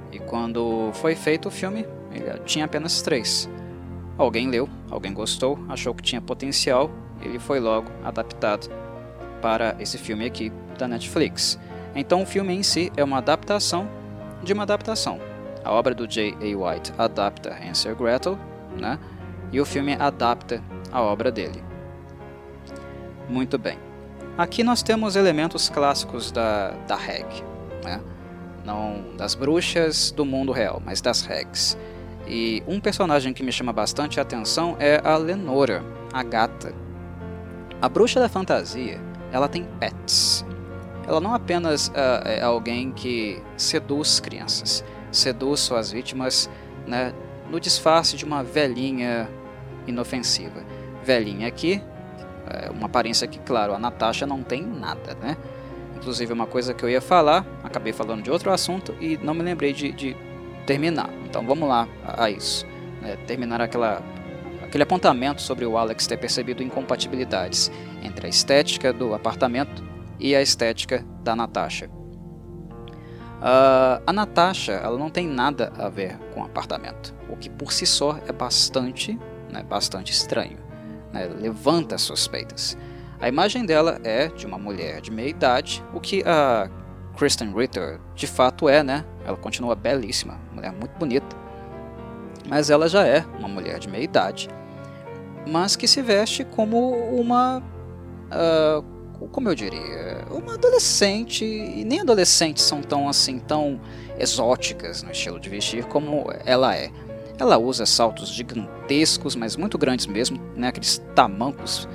[0.10, 3.50] E quando foi feito o filme, ele tinha apenas três.
[4.18, 6.90] Alguém leu, alguém gostou, achou que tinha potencial,
[7.22, 8.70] ele foi logo adaptado
[9.42, 11.60] para esse filme aqui da Netflix.
[11.94, 13.88] Então o filme em si é uma adaptação
[14.42, 15.20] de uma adaptação.
[15.64, 16.58] A obra do J.A.
[16.58, 18.38] White adapta Hansel Gretel,
[18.78, 18.98] né?
[19.52, 21.64] E o filme adapta a obra dele.
[23.30, 23.78] Muito bem.
[24.38, 27.26] Aqui nós temos elementos clássicos da, da reg,
[27.84, 28.02] né?
[28.66, 31.78] não das bruxas do mundo real, mas das regs.
[32.28, 36.74] E um personagem que me chama bastante a atenção é a Lenora, a gata.
[37.82, 39.00] A bruxa da fantasia,
[39.32, 40.46] ela tem pets.
[41.08, 41.94] Ela não apenas uh,
[42.26, 46.50] é alguém que seduz crianças, seduz suas vítimas
[46.88, 47.14] né,
[47.50, 49.28] no disfarce de uma velhinha
[49.88, 50.64] inofensiva.
[51.04, 51.82] Velhinha aqui,
[52.50, 55.38] é uma aparência que, claro, a Natasha não tem nada, né?
[55.96, 59.44] Inclusive, uma coisa que eu ia falar, acabei falando de outro assunto e não me
[59.44, 60.18] lembrei de, de
[60.66, 61.10] terminar.
[61.26, 62.66] Então vamos lá a, isso.
[63.02, 63.16] Né?
[63.28, 64.02] Terminar aquela,
[64.64, 69.84] aquele apontamento sobre o Alex ter percebido incompatibilidades entre a estética do apartamento
[70.20, 71.88] e a estética da Natasha.
[73.42, 77.74] Uh, a Natasha ela não tem nada a ver com o apartamento, o que por
[77.74, 80.71] si só é bastante, né, bastante estranho.
[81.12, 82.78] Né, levanta suspeitas.
[83.20, 86.70] A imagem dela é de uma mulher de meia idade, o que a
[87.18, 89.06] Kristen Ritter de fato é, né?
[89.26, 91.36] Ela continua belíssima, mulher muito bonita.
[92.48, 94.50] Mas ela já é uma mulher de meia idade,
[95.48, 97.62] mas que se veste como uma.
[98.32, 100.26] Uh, como eu diria?
[100.32, 103.80] Uma adolescente, e nem adolescentes são tão assim, tão
[104.18, 106.90] exóticas no estilo de vestir como ela é.
[107.42, 110.68] Ela usa saltos gigantescos, mas muito grandes mesmo, né?
[110.68, 111.86] aqueles tamancos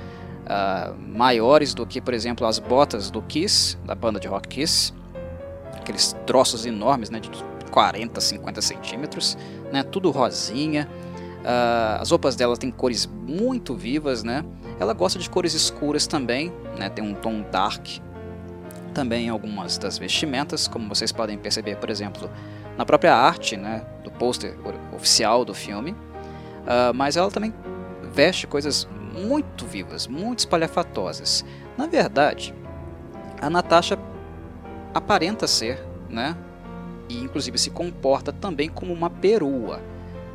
[0.43, 4.93] uh, maiores do que, por exemplo, as botas do Kiss, da banda de rock Kiss
[5.87, 7.29] aqueles troços enormes, né, de
[7.71, 9.37] 40, 50 centímetros,
[9.71, 10.87] né, tudo rosinha.
[11.39, 14.43] Uh, as roupas dela têm cores muito vivas, né?
[14.79, 16.89] Ela gosta de cores escuras também, né?
[16.89, 17.87] Tem um tom dark
[18.93, 22.29] também em algumas das vestimentas, como vocês podem perceber, por exemplo,
[22.77, 24.55] na própria arte, né, do pôster
[24.93, 25.91] oficial do filme.
[25.91, 27.53] Uh, mas ela também
[28.13, 31.43] veste coisas muito vivas, muito espalhafatosas.
[31.77, 32.53] Na verdade,
[33.41, 33.97] a Natasha
[34.93, 36.35] aparenta ser, né?
[37.09, 39.79] E inclusive se comporta também como uma perua.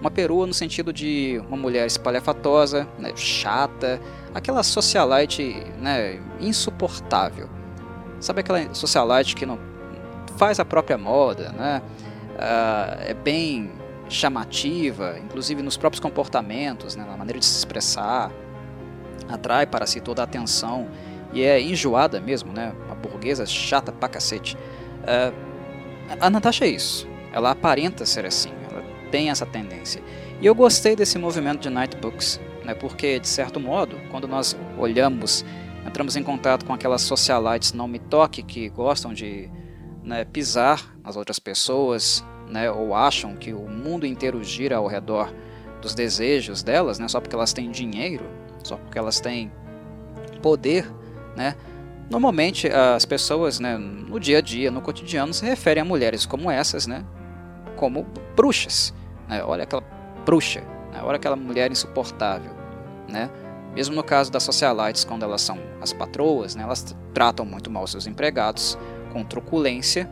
[0.00, 4.00] Uma perua no sentido de uma mulher espalhafatosa, né, chata,
[4.34, 7.48] aquela socialite né, insuportável.
[8.18, 9.58] Sabe aquela socialite que não
[10.36, 11.82] faz a própria moda, né?
[12.34, 13.72] Uh, é bem
[14.08, 18.30] chamativa, inclusive nos próprios comportamentos, né, na maneira de se expressar,
[19.28, 20.88] atrai para si toda a atenção
[21.32, 22.74] e é enjoada mesmo, né?
[22.86, 24.56] Uma burguesa chata pra cacete.
[25.02, 25.34] Uh,
[26.20, 27.08] a Natasha é isso.
[27.32, 28.50] Ela aparenta ser assim.
[28.70, 30.02] Ela tem essa tendência.
[30.40, 32.74] E eu gostei desse movimento de Night Books, né?
[32.74, 35.44] Porque de certo modo, quando nós olhamos,
[35.86, 39.50] entramos em contato com aquelas socialites não me toque que gostam de
[40.02, 42.70] né, pisar nas outras pessoas, né?
[42.70, 45.32] Ou acham que o mundo inteiro gira ao redor
[45.80, 47.08] dos desejos delas, né?
[47.08, 48.24] Só porque elas têm dinheiro,
[48.62, 49.50] só porque elas têm
[50.40, 50.86] poder
[51.36, 51.54] né?
[52.10, 56.50] Normalmente as pessoas, né, no dia a dia, no cotidiano, se referem a mulheres como
[56.50, 57.04] essas, né,
[57.76, 58.92] como bruxas.
[59.28, 59.42] Né?
[59.42, 59.82] Olha aquela
[60.24, 60.60] bruxa,
[60.92, 61.00] né?
[61.02, 62.52] olha aquela mulher insuportável,
[63.08, 63.30] né?
[63.74, 67.86] Mesmo no caso das socialites, quando elas são as patroas, né, elas tratam muito mal
[67.86, 68.76] seus empregados,
[69.10, 70.08] com truculência,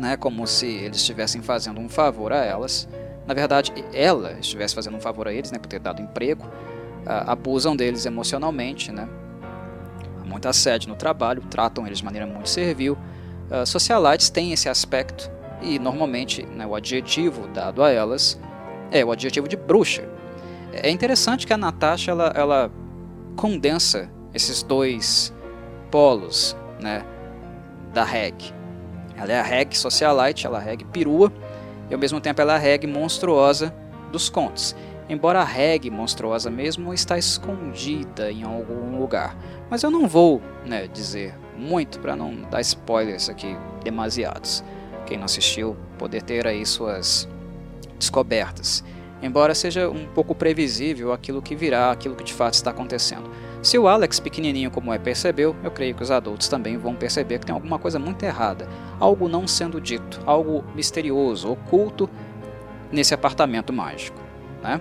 [0.00, 2.88] né, como se eles estivessem fazendo um favor a elas.
[3.26, 6.44] Na verdade, ela estivesse fazendo um favor a eles, né, por ter dado emprego,
[7.04, 9.06] abusam deles emocionalmente, né,
[10.24, 12.96] muito assédio no trabalho, tratam eles de maneira muito servil.
[13.66, 18.40] Socialites têm esse aspecto e normalmente né, o adjetivo dado a elas
[18.90, 20.08] é o adjetivo de bruxa.
[20.72, 22.70] É interessante que a Natasha ela, ela
[23.36, 25.32] condensa esses dois
[25.90, 27.04] polos né,
[27.92, 28.54] da reg.
[29.20, 31.30] Ela é a reg socialite, ela é a reg perua,
[31.90, 33.74] e ao mesmo tempo ela é a reg monstruosa
[34.10, 34.74] dos contos.
[35.10, 39.36] Embora a reg monstruosa mesmo está escondida em algum lugar.
[39.68, 44.64] Mas eu não vou né, dizer muito para não dar spoilers aqui demasiados.
[45.06, 47.28] Quem não assistiu poder ter aí suas
[47.98, 48.82] descobertas.
[49.20, 53.28] Embora seja um pouco previsível aquilo que virá, aquilo que de fato está acontecendo.
[53.62, 57.38] Se o Alex, pequenininho como é, percebeu, eu creio que os adultos também vão perceber
[57.38, 58.66] que tem alguma coisa muito errada,
[58.98, 62.08] algo não sendo dito, algo misterioso, oculto
[62.90, 64.18] nesse apartamento mágico.
[64.62, 64.80] Né?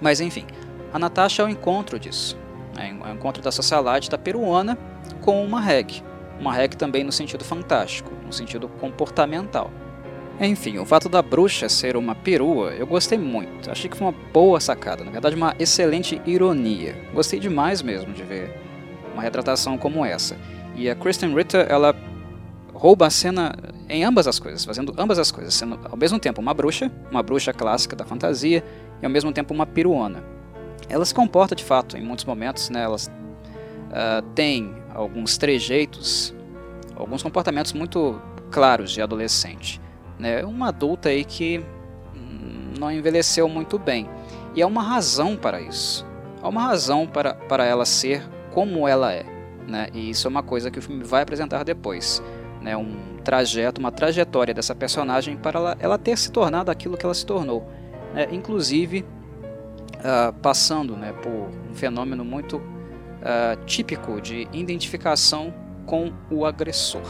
[0.00, 0.46] Mas enfim,
[0.92, 2.38] a Natasha é o encontro disso.
[2.78, 4.78] É o encontro socialite da peruana
[5.20, 6.00] com uma reg.
[6.38, 9.70] Uma reg também no sentido fantástico, no sentido comportamental.
[10.44, 13.70] Enfim, o fato da bruxa ser uma perua, eu gostei muito.
[13.70, 16.96] Achei que foi uma boa sacada, na verdade, uma excelente ironia.
[17.14, 18.52] Gostei demais mesmo de ver
[19.12, 20.36] uma retratação como essa.
[20.74, 21.94] E a Kristen Ritter, ela
[22.74, 23.54] rouba a cena
[23.88, 27.22] em ambas as coisas, fazendo ambas as coisas, sendo ao mesmo tempo uma bruxa, uma
[27.22, 28.64] bruxa clássica da fantasia,
[29.00, 30.24] e ao mesmo tempo uma peruana.
[30.88, 36.34] Ela se comporta de fato em muitos momentos, né, ela uh, tem alguns trejeitos,
[36.96, 39.80] alguns comportamentos muito claros de adolescente.
[40.22, 41.60] Né, uma adulta aí que
[42.78, 44.08] não envelheceu muito bem.
[44.54, 46.06] E há uma razão para isso.
[46.40, 49.24] Há uma razão para, para ela ser como ela é.
[49.66, 49.88] Né?
[49.92, 52.22] E isso é uma coisa que o filme vai apresentar depois.
[52.60, 52.76] Né?
[52.76, 57.14] Um trajeto, uma trajetória dessa personagem para ela, ela ter se tornado aquilo que ela
[57.14, 57.68] se tornou.
[58.14, 58.28] Né?
[58.30, 59.04] Inclusive,
[59.96, 65.52] uh, passando né, por um fenômeno muito uh, típico de identificação
[65.84, 67.02] com o agressor.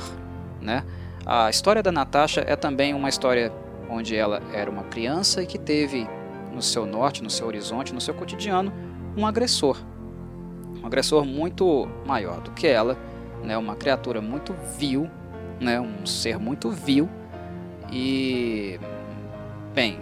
[0.63, 0.83] Né?
[1.25, 3.53] A história da Natasha é também uma história
[3.89, 6.09] onde ela era uma criança e que teve
[6.53, 8.73] no seu norte, no seu horizonte, no seu cotidiano,
[9.17, 9.79] um agressor
[10.83, 12.99] um agressor muito maior do que ela,
[13.43, 15.09] né, uma criatura muito vil,
[15.61, 17.09] né, um ser muito vil.
[17.91, 18.81] E
[19.75, 20.01] bem,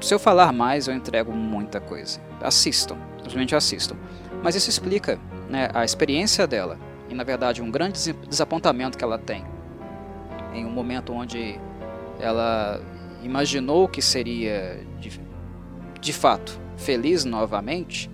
[0.00, 2.20] se eu falar mais, eu entrego muita coisa.
[2.40, 3.96] Assistam, simplesmente assistam.
[4.42, 6.78] Mas isso explica né, a experiência dela
[7.08, 9.44] e, na verdade, um grande desapontamento que ela tem
[10.54, 11.58] em um momento onde
[12.18, 12.80] ela
[13.22, 15.20] imaginou que seria de,
[16.00, 18.10] de fato feliz novamente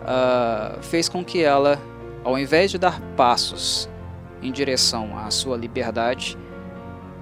[0.00, 1.78] uh, fez com que ela,
[2.24, 3.88] ao invés de dar passos
[4.42, 6.36] em direção à sua liberdade,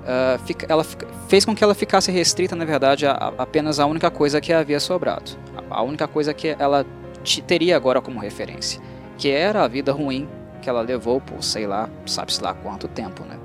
[0.03, 0.85] uh, fica, ela
[1.29, 4.53] fez com que ela ficasse restrita, na verdade, a, a apenas a única coisa que
[4.53, 5.33] havia sobrado,
[5.71, 6.87] a, a única coisa que ela
[7.47, 8.81] teria agora como referência,
[9.17, 10.29] que era a vida ruim
[10.63, 13.39] que ela levou por, sei lá, sabe-se lá quanto tempo, né?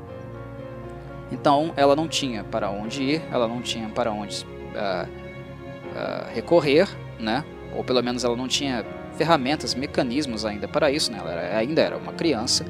[1.33, 6.87] Então, ela não tinha para onde ir, ela não tinha para onde uh, uh, recorrer,
[7.19, 7.43] né?
[7.75, 8.85] Ou pelo menos ela não tinha
[9.17, 11.17] ferramentas, mecanismos ainda para isso, né?
[11.19, 12.65] ela era, ainda era uma criança.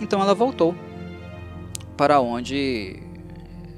[0.00, 0.74] Então ela voltou
[1.94, 3.02] para onde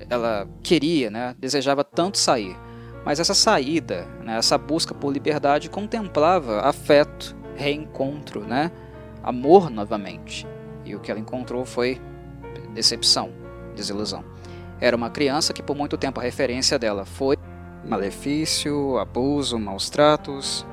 [0.08, 1.34] ela queria, né?
[1.36, 2.56] desejava tanto sair.
[3.04, 4.38] Mas essa saída, né?
[4.38, 8.70] essa busca por liberdade contemplava afeto, reencontro, né?
[9.20, 10.46] amor novamente.
[10.84, 12.00] E o que ela encontrou foi
[12.72, 13.32] decepção,
[13.76, 14.24] desilusão.
[14.80, 17.36] Era uma criança que por muito tempo a referência dela foi
[17.84, 20.66] malefício, abuso, maus tratos,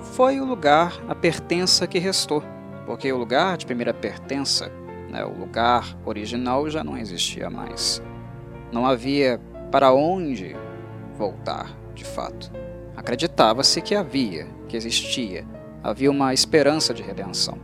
[0.00, 2.42] foi o lugar, a pertença que restou,
[2.84, 4.70] porque o lugar de primeira pertença,
[5.08, 8.02] né, o lugar original, já não existia mais.
[8.72, 10.56] Não havia para onde
[11.16, 12.50] voltar, de fato.
[12.96, 15.46] Acreditava-se que havia, que existia,
[15.82, 17.58] havia uma esperança de redenção,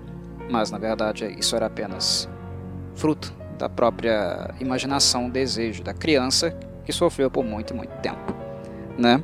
[0.51, 2.29] mas na verdade isso era apenas
[2.95, 6.51] fruto da própria imaginação, desejo da criança
[6.85, 8.35] que sofreu por muito, muito tempo,
[8.99, 9.23] né?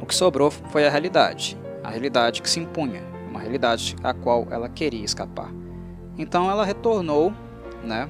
[0.00, 4.46] O que sobrou foi a realidade, a realidade que se impunha, uma realidade a qual
[4.50, 5.50] ela queria escapar.
[6.16, 7.32] Então ela retornou,
[7.84, 8.08] né,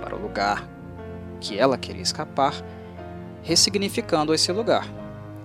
[0.00, 0.68] para o lugar
[1.40, 2.54] que ela queria escapar,
[3.42, 4.86] ressignificando esse lugar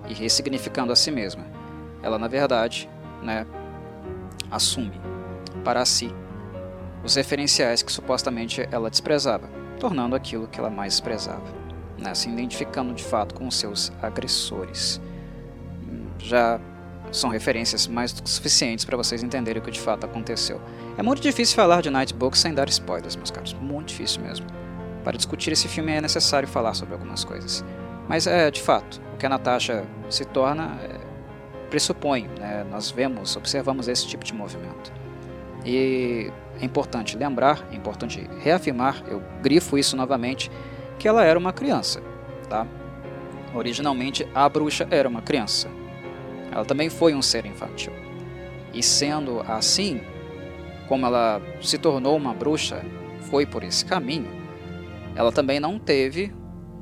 [0.08, 1.44] e ressignificando a si mesma.
[2.02, 2.88] Ela, na verdade,
[3.22, 3.44] né,
[4.50, 5.00] assume
[5.64, 6.14] para si
[7.04, 11.44] os referenciais que supostamente ela desprezava, tornando aquilo que ela mais desprezava,
[11.98, 15.00] né, se identificando de fato com os seus agressores.
[16.18, 16.60] Já
[17.10, 20.60] são referências mais do que suficientes para vocês entenderem o que de fato aconteceu.
[20.96, 24.46] É muito difícil falar de Nightbook sem dar spoilers, meus caros, muito difícil mesmo.
[25.04, 27.64] Para discutir esse filme é necessário falar sobre algumas coisas.
[28.08, 30.98] Mas é, de fato, o que a Natasha se torna é,
[31.70, 32.66] pressupõe, né?
[32.70, 34.92] nós vemos, observamos esse tipo de movimento.
[35.64, 36.30] E
[36.60, 40.50] é importante lembrar, é importante reafirmar, eu grifo isso novamente,
[40.98, 42.02] que ela era uma criança,
[42.48, 42.66] tá?
[43.54, 45.68] Originalmente a bruxa era uma criança,
[46.50, 47.92] ela também foi um ser infantil.
[48.72, 50.00] E sendo assim,
[50.88, 52.84] como ela se tornou uma bruxa,
[53.30, 54.30] foi por esse caminho,
[55.14, 56.32] ela também não teve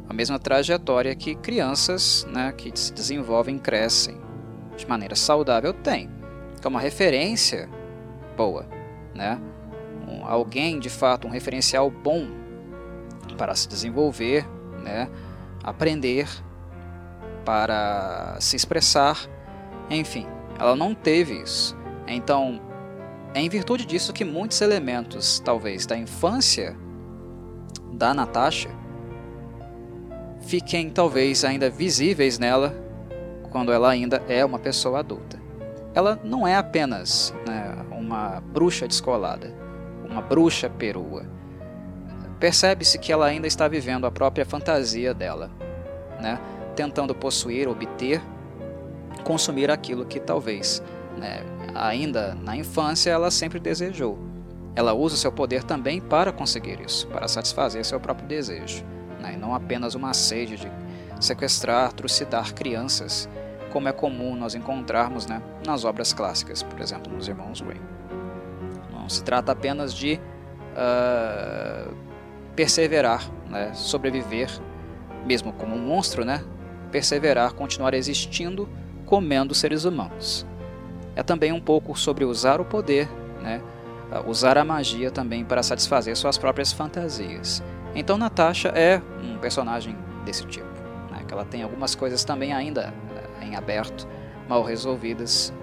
[0.09, 4.17] a mesma trajetória que crianças né, que se desenvolvem e crescem
[4.77, 6.09] de maneira saudável têm.
[6.61, 7.69] Que é uma referência
[8.37, 8.67] boa,
[9.15, 9.41] né?
[10.27, 12.29] Alguém de fato, um referencial bom
[13.37, 14.47] para se desenvolver,
[14.83, 15.09] né?
[15.63, 16.29] aprender,
[17.45, 19.29] para se expressar
[19.91, 20.27] enfim,
[20.59, 21.77] ela não teve isso.
[22.07, 22.61] Então,
[23.35, 26.77] é em virtude disso que muitos elementos, talvez, da infância
[27.93, 28.69] da Natasha
[30.41, 32.75] fiquem, talvez, ainda visíveis nela
[33.51, 35.41] quando ela ainda é uma pessoa adulta.
[35.95, 39.53] Ela não é apenas né, uma bruxa descolada,
[40.09, 41.25] uma bruxa perua.
[42.39, 45.51] percebe-se que ela ainda está vivendo a própria fantasia dela,
[46.21, 46.39] né?
[46.77, 48.23] tentando possuir, obter,
[49.25, 50.83] consumir aquilo que talvez,
[51.17, 51.43] né,
[51.75, 54.19] ainda na infância, ela sempre desejou.
[54.77, 58.85] Ela usa seu poder também para conseguir isso, para satisfazer seu próprio desejo,
[59.21, 60.71] né, e não apenas uma sede de
[61.19, 63.29] sequestrar, trucidar crianças,
[63.73, 67.96] como é comum nós encontrarmos né, nas obras clássicas, por exemplo, nos Irmãos Grimm.
[69.07, 70.21] Não se trata apenas de
[70.73, 71.95] uh,
[72.57, 74.51] perseverar, né, sobreviver,
[75.25, 76.43] mesmo como um monstro, né,
[76.91, 78.69] perseverar, continuar existindo,
[79.05, 80.45] comendo seres humanos.
[81.15, 83.09] É também um pouco sobre usar o poder,
[83.41, 83.63] né,
[84.27, 87.63] usar a magia também para satisfazer suas próprias fantasias.
[87.95, 90.67] Então Natasha é um personagem desse tipo,
[91.13, 92.93] né, que ela tem algumas coisas também ainda
[93.41, 94.09] eh, em aberto,
[94.49, 95.55] mal resolvidas.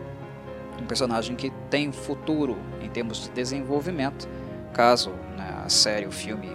[0.81, 4.27] Um personagem que tem futuro em termos de desenvolvimento,
[4.73, 6.49] caso né, a série, o filme,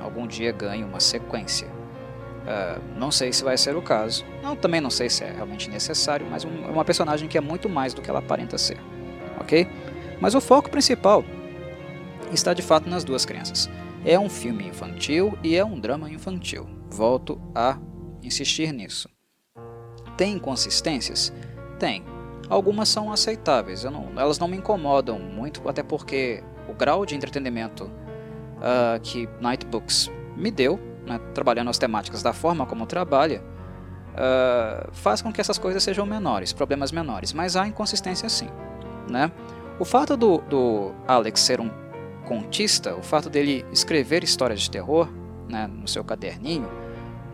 [0.00, 1.68] algum dia ganhe uma sequência.
[2.46, 4.24] Uh, não sei se vai ser o caso.
[4.42, 7.68] Não, também não sei se é realmente necessário, mas um, uma personagem que é muito
[7.68, 8.78] mais do que ela aparenta ser.
[9.40, 9.68] Ok?
[10.20, 11.24] Mas o foco principal
[12.32, 13.68] está de fato nas duas crianças.
[14.04, 16.68] É um filme infantil e é um drama infantil.
[16.88, 17.78] Volto a
[18.22, 19.08] insistir nisso.
[20.16, 21.32] Tem inconsistências?
[21.78, 22.15] Tem.
[22.48, 27.84] Algumas são aceitáveis, não, elas não me incomodam muito, até porque o grau de entretenimento
[27.84, 33.42] uh, que Night Books me deu né, trabalhando as temáticas da forma como trabalha,
[34.12, 38.48] uh, faz com que essas coisas sejam menores, problemas menores, mas há inconsistência sim.
[39.08, 39.30] Né?
[39.78, 41.70] O fato do, do Alex ser um
[42.24, 45.08] contista, o fato dele escrever histórias de terror
[45.48, 46.68] né, no seu caderninho,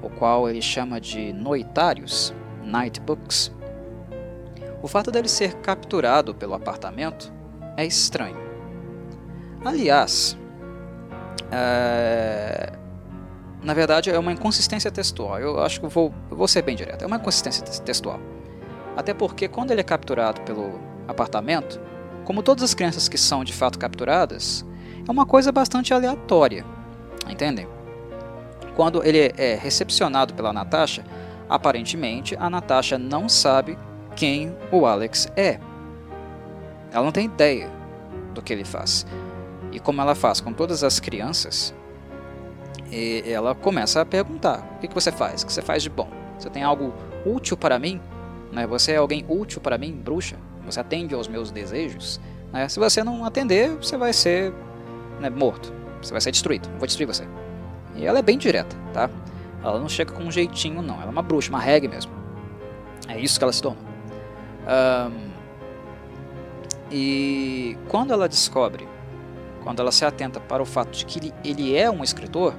[0.03, 3.51] o qual ele chama de noitários, night books,
[4.83, 7.33] o fato dele ser capturado pelo apartamento
[7.77, 8.37] é estranho.
[9.65, 10.37] Aliás,
[11.53, 12.73] é,
[13.63, 15.39] na verdade, é uma inconsistência textual.
[15.39, 17.03] Eu acho que vou, vou ser bem direto.
[17.03, 18.19] É uma inconsistência textual.
[18.97, 21.81] Até porque quando ele é capturado pelo apartamento,
[22.25, 24.67] como todas as crianças que são de fato capturadas,
[25.07, 26.67] é uma coisa bastante aleatória.
[27.29, 27.69] Entendem?
[28.75, 31.05] Quando ele é recepcionado pela Natasha,
[31.49, 33.79] aparentemente a Natasha não sabe
[34.17, 35.59] quem o Alex é.
[36.93, 37.71] Ela não tem ideia
[38.35, 39.07] do que ele faz.
[39.71, 41.75] E como ela faz com todas as crianças,
[43.27, 45.43] ela começa a perguntar: o que, você faz?
[45.43, 46.09] O que você faz de bom?
[46.39, 46.93] Você tem algo
[47.25, 48.01] útil para mim?
[48.53, 48.67] Né?
[48.67, 50.37] Você é alguém útil para mim, bruxa?
[50.65, 52.21] Você atende aos meus desejos?
[52.53, 52.69] Né?
[52.69, 54.53] Se você não atender, você vai ser
[55.21, 55.73] né, morto.
[56.03, 56.69] Você vai ser destruído.
[56.69, 57.27] Eu vou destruir você.
[57.97, 59.09] E ela é bem direta, tá?
[59.63, 60.97] Ela não chega com um jeitinho, não.
[60.97, 62.13] Ela é uma bruxa, uma reggae mesmo.
[63.09, 63.92] É isso que ela se torna.
[64.63, 65.33] Um,
[66.91, 68.87] e quando ela descobre,
[69.63, 72.55] quando ela se atenta para o fato de que ele, é um escritor,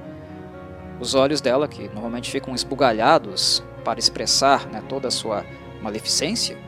[1.00, 5.44] os olhos dela, que normalmente ficam esbugalhados para expressar né, toda a sua
[5.82, 6.58] maleficência,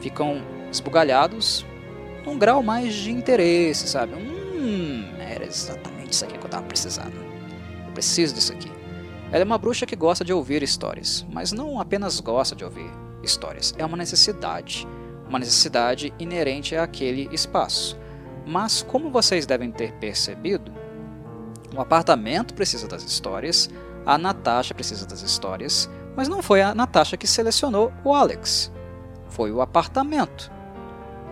[0.00, 1.64] ficam esbugalhados
[2.24, 4.14] num grau mais de interesse, sabe?
[4.14, 7.14] Hum, era exatamente isso aqui que eu estava precisando.
[7.86, 8.70] Eu preciso disso aqui.
[9.30, 12.90] Ela é uma bruxa que gosta de ouvir histórias, mas não apenas gosta de ouvir
[13.22, 14.86] histórias, é uma necessidade,
[15.28, 17.98] uma necessidade inerente àquele espaço.
[18.46, 20.72] Mas, como vocês devem ter percebido,
[21.74, 23.68] o apartamento precisa das histórias,
[24.04, 28.72] a Natasha precisa das histórias, mas não foi a Natasha que selecionou o Alex.
[29.28, 30.50] Foi o apartamento.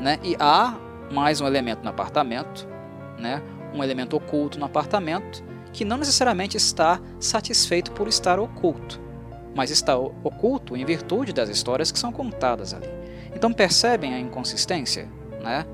[0.01, 0.19] Né?
[0.23, 0.77] E há
[1.13, 2.69] mais um elemento no apartamento,
[3.19, 3.41] né?
[3.73, 9.01] um elemento oculto no apartamento, que não necessariamente está satisfeito por estar oculto,
[9.55, 12.89] mas está oculto em virtude das histórias que são contadas ali.
[13.35, 15.09] Então percebem a inconsistência?
[15.43, 15.65] Né?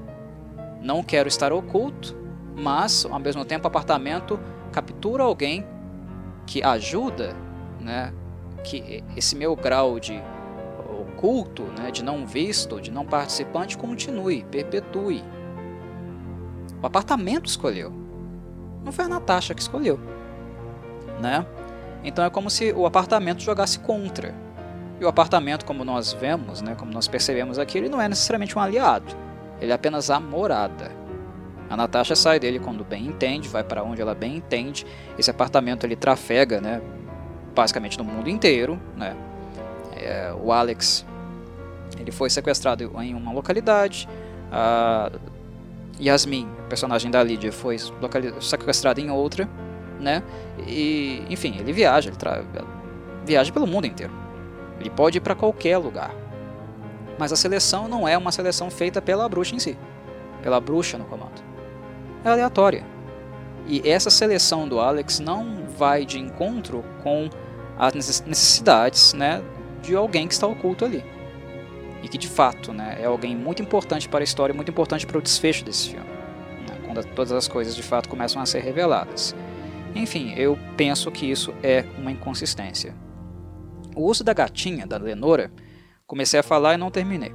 [0.82, 2.16] Não quero estar oculto,
[2.56, 4.38] mas ao mesmo tempo o apartamento
[4.72, 5.66] captura alguém
[6.46, 7.34] que ajuda,
[7.80, 8.12] né,
[8.64, 10.20] que esse meu grau de
[11.00, 15.22] oculto, né, de não visto, de não participante continue, perpetue.
[16.82, 17.92] O apartamento escolheu.
[18.84, 20.00] Não foi a Natasha que escolheu,
[21.20, 21.46] né?
[22.02, 24.34] Então é como se o apartamento jogasse contra.
[25.00, 28.56] E o apartamento, como nós vemos, né, como nós percebemos aqui, ele não é necessariamente
[28.56, 29.14] um aliado.
[29.60, 30.92] Ele é apenas a morada.
[31.68, 34.86] A Natasha sai dele quando bem entende, vai para onde ela bem entende.
[35.18, 36.82] Esse apartamento ele trafega, né,
[37.54, 39.16] basicamente no mundo inteiro, né.
[39.96, 41.04] É, o Alex
[41.98, 44.08] ele foi sequestrado em uma localidade.
[44.50, 45.10] A
[46.00, 47.76] Yasmin, personagem da Lydia, foi
[48.40, 49.48] sequestrada em outra,
[50.00, 50.22] né?
[50.66, 52.18] E, enfim, ele viaja, ele
[53.24, 54.12] viaja pelo mundo inteiro.
[54.78, 56.14] Ele pode ir para qualquer lugar.
[57.18, 59.76] Mas a seleção não é uma seleção feita pela bruxa em si,
[60.42, 61.50] pela bruxa no comando
[62.24, 62.84] é aleatória.
[63.66, 67.28] E essa seleção do Alex não vai de encontro com
[67.78, 69.42] as necessidades né,
[69.82, 71.04] de alguém que está oculto ali.
[72.02, 75.18] E que de fato né, é alguém muito importante para a história, muito importante para
[75.18, 76.08] o desfecho desse filme.
[76.68, 79.34] Né, quando todas as coisas de fato começam a ser reveladas.
[79.94, 82.94] Enfim, eu penso que isso é uma inconsistência.
[83.94, 85.50] O uso da gatinha, da Lenora,
[86.06, 87.32] comecei a falar e não terminei.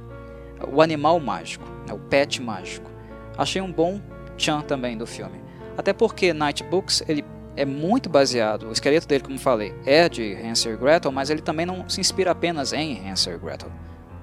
[0.72, 2.90] O animal mágico, né, o pet mágico.
[3.36, 4.00] Achei um bom
[4.36, 5.40] tchan também do filme.
[5.76, 10.34] Até porque Night Books ele é muito baseado, o esqueleto dele, como falei, é de
[10.34, 13.70] Hansel Gretel, mas ele também não se inspira apenas em Hansel Gretel.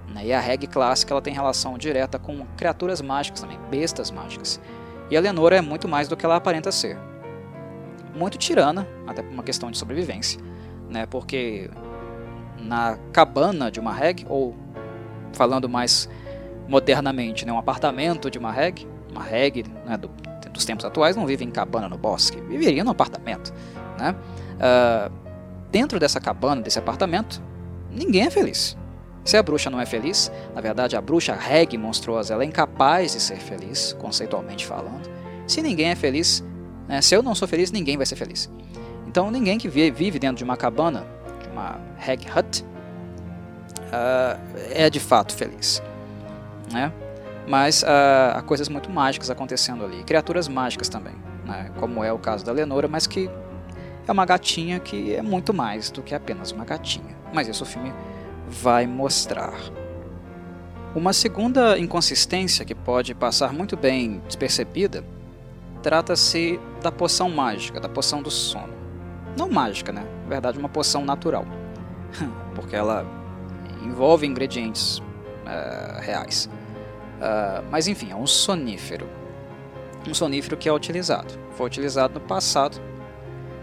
[0.08, 0.28] Né?
[0.28, 4.60] E a reggae clássica ela tem relação direta com criaturas mágicas também, bestas mágicas.
[5.10, 6.98] E a Lenora é muito mais do que ela aparenta ser.
[8.16, 10.40] Muito tirana, até por uma questão de sobrevivência,
[10.90, 11.06] né?
[11.06, 11.70] porque
[12.60, 14.56] na cabana de uma reg, ou
[15.34, 16.10] falando mais
[16.68, 17.52] modernamente, né?
[17.52, 19.98] um apartamento de uma reg, uma reg né?
[19.98, 20.10] do,
[20.52, 23.54] dos tempos atuais não vive em cabana no bosque, viveria no apartamento.
[24.00, 24.16] Né?
[24.56, 25.12] Uh,
[25.72, 27.42] dentro dessa cabana, desse apartamento,
[27.92, 28.78] ninguém é feliz.
[29.26, 33.14] Se a bruxa não é feliz, na verdade a bruxa reg monstruosa ela é incapaz
[33.14, 35.10] de ser feliz, conceitualmente falando.
[35.48, 36.44] Se ninguém é feliz,
[36.88, 38.50] né, se eu não sou feliz, ninguém vai ser feliz.
[39.08, 41.06] Então ninguém que vive dentro de uma cabana,
[41.42, 42.64] de uma reg hut,
[43.94, 44.40] uh,
[44.72, 45.82] é de fato feliz.
[46.72, 46.92] Né?
[47.48, 51.16] Mas uh, há coisas muito mágicas acontecendo ali, criaturas mágicas também,
[51.46, 51.72] né?
[51.80, 53.30] como é o caso da Lenora, mas que
[54.08, 57.16] é uma gatinha que é muito mais do que apenas uma gatinha.
[57.34, 57.94] Mas isso o filme
[58.48, 59.54] vai mostrar.
[60.96, 65.04] Uma segunda inconsistência que pode passar muito bem despercebida
[65.82, 68.74] trata-se da poção mágica, da poção do sono.
[69.38, 70.06] Não mágica, né?
[70.24, 71.46] Na verdade, uma poção natural,
[72.54, 73.06] porque ela
[73.84, 76.50] envolve ingredientes uh, reais.
[77.18, 79.10] Uh, mas enfim, é um sonífero.
[80.08, 81.34] Um sonífero que é utilizado.
[81.52, 82.80] Foi utilizado no passado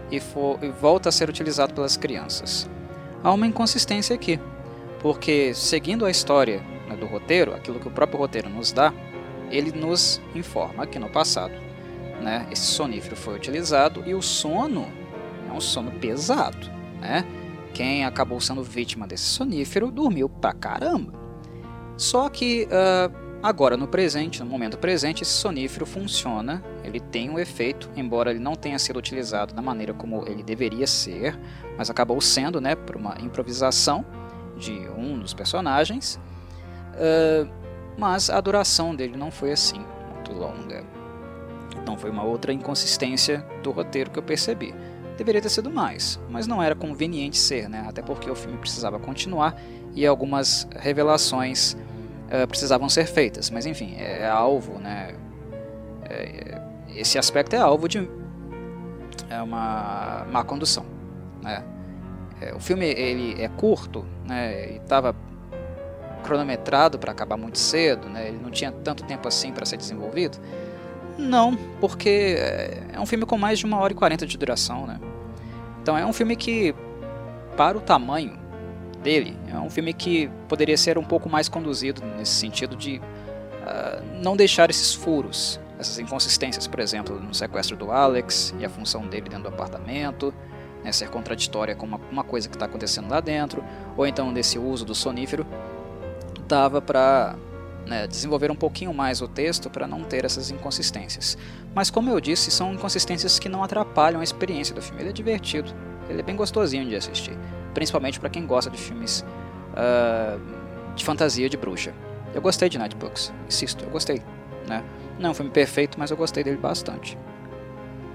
[0.09, 2.69] e, for, e volta a ser utilizado pelas crianças.
[3.23, 4.39] Há uma inconsistência aqui
[4.99, 8.93] porque seguindo a história né, do roteiro, aquilo que o próprio roteiro nos dá,
[9.49, 11.53] ele nos informa que no passado
[12.21, 14.87] né, esse sonífero foi utilizado e o sono
[15.49, 16.69] é um sono pesado.
[16.99, 17.25] Né?
[17.73, 21.13] Quem acabou sendo vítima desse sonífero dormiu pra caramba.
[21.97, 27.39] Só que uh, agora no presente, no momento presente, esse sonífero funciona, ele tem um
[27.39, 31.37] efeito, embora ele não tenha sido utilizado da maneira como ele deveria ser,
[31.77, 34.05] mas acabou sendo né, por uma improvisação
[34.57, 36.19] de um dos personagens,
[36.95, 37.49] uh,
[37.97, 41.00] mas a duração dele não foi assim, muito longa.
[41.81, 44.73] Então foi uma outra inconsistência do roteiro que eu percebi.
[45.17, 47.85] Deveria ter sido mais, mas não era conveniente ser, né?
[47.87, 49.55] até porque o filme precisava continuar
[49.93, 53.49] e algumas revelações uh, precisavam ser feitas.
[53.49, 55.15] Mas enfim, é, é alvo, né?
[56.09, 56.61] É,
[56.95, 58.07] esse aspecto é alvo de
[59.29, 60.85] é uma má condução.
[61.41, 61.63] Né?
[62.41, 65.15] É, o filme ele é curto, né, e estava
[66.23, 70.37] cronometrado para acabar muito cedo, né, ele não tinha tanto tempo assim para ser desenvolvido.
[71.21, 72.35] Não, porque
[72.91, 74.99] é um filme com mais de uma hora e quarenta de duração, né?
[75.81, 76.75] Então é um filme que,
[77.55, 78.37] para o tamanho
[79.01, 84.21] dele, é um filme que poderia ser um pouco mais conduzido nesse sentido de uh,
[84.21, 89.07] não deixar esses furos, essas inconsistências, por exemplo, no sequestro do Alex e a função
[89.07, 90.33] dele dentro do apartamento,
[90.83, 93.63] né, ser contraditória com uma, uma coisa que está acontecendo lá dentro,
[93.97, 95.45] ou então desse uso do sonífero,
[96.47, 97.35] dava para
[97.85, 101.37] né, desenvolver um pouquinho mais o texto para não ter essas inconsistências.
[101.73, 105.01] Mas como eu disse, são inconsistências que não atrapalham a experiência do filme.
[105.01, 105.73] Ele é divertido,
[106.09, 107.37] ele é bem gostosinho de assistir,
[107.73, 109.25] principalmente para quem gosta de filmes
[109.71, 110.39] uh,
[110.95, 111.93] de fantasia de bruxa.
[112.33, 114.21] Eu gostei de Night Books, insisto, eu gostei.
[114.67, 114.83] Né?
[115.19, 117.17] Não é um filme perfeito, mas eu gostei dele bastante.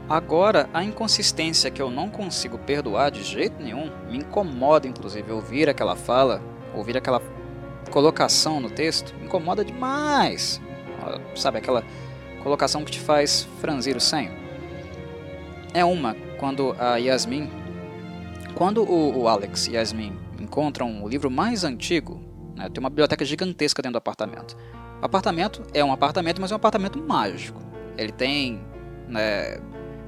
[0.08, 5.68] Agora, a inconsistência que eu não consigo perdoar de jeito nenhum, me incomoda inclusive ouvir
[5.68, 6.40] aquela fala,
[6.72, 7.20] ouvir aquela
[7.90, 10.60] colocação no texto, incomoda demais.
[11.34, 11.84] Sabe, aquela
[12.42, 14.32] colocação que te faz franzir o senho.
[15.72, 17.50] É uma, quando a Yasmin.
[18.54, 22.20] Quando o, o Alex e Yasmin encontram o livro mais antigo,
[22.54, 24.56] né, tem uma biblioteca gigantesca dentro do apartamento.
[25.02, 27.60] O apartamento é um apartamento, mas é um apartamento mágico.
[27.98, 28.64] Ele tem
[29.08, 29.58] né,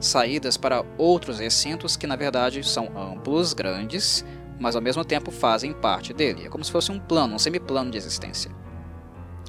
[0.00, 4.24] saídas para outros recintos que na verdade são amplos, grandes,
[4.58, 6.46] mas ao mesmo tempo fazem parte dele.
[6.46, 8.50] É como se fosse um plano, um semiplano de existência.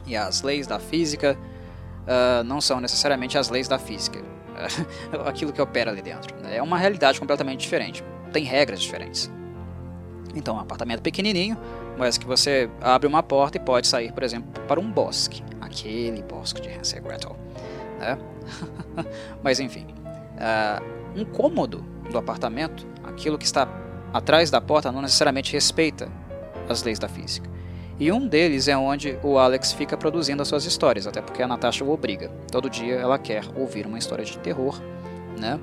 [0.06, 1.38] E as leis da física
[2.04, 4.22] uh, não são necessariamente as leis da física,
[5.26, 6.36] aquilo que opera ali dentro.
[6.46, 9.32] É uma realidade completamente diferente, tem regras diferentes.
[10.36, 11.58] Então, um apartamento pequenininho,
[11.98, 16.22] mas que você abre uma porta e pode sair, por exemplo, para um bosque, aquele
[16.22, 17.36] bosque de Hansel Gretel.
[18.00, 18.18] Né?
[19.44, 19.88] mas enfim,
[20.36, 23.68] uh, um cômodo do apartamento, aquilo que está
[24.14, 26.10] atrás da porta, não necessariamente respeita
[26.68, 27.50] as leis da física.
[28.00, 31.48] E um deles é onde o Alex fica produzindo as suas histórias, até porque a
[31.48, 32.30] Natasha o obriga.
[32.50, 34.82] Todo dia ela quer ouvir uma história de terror,
[35.38, 35.60] né?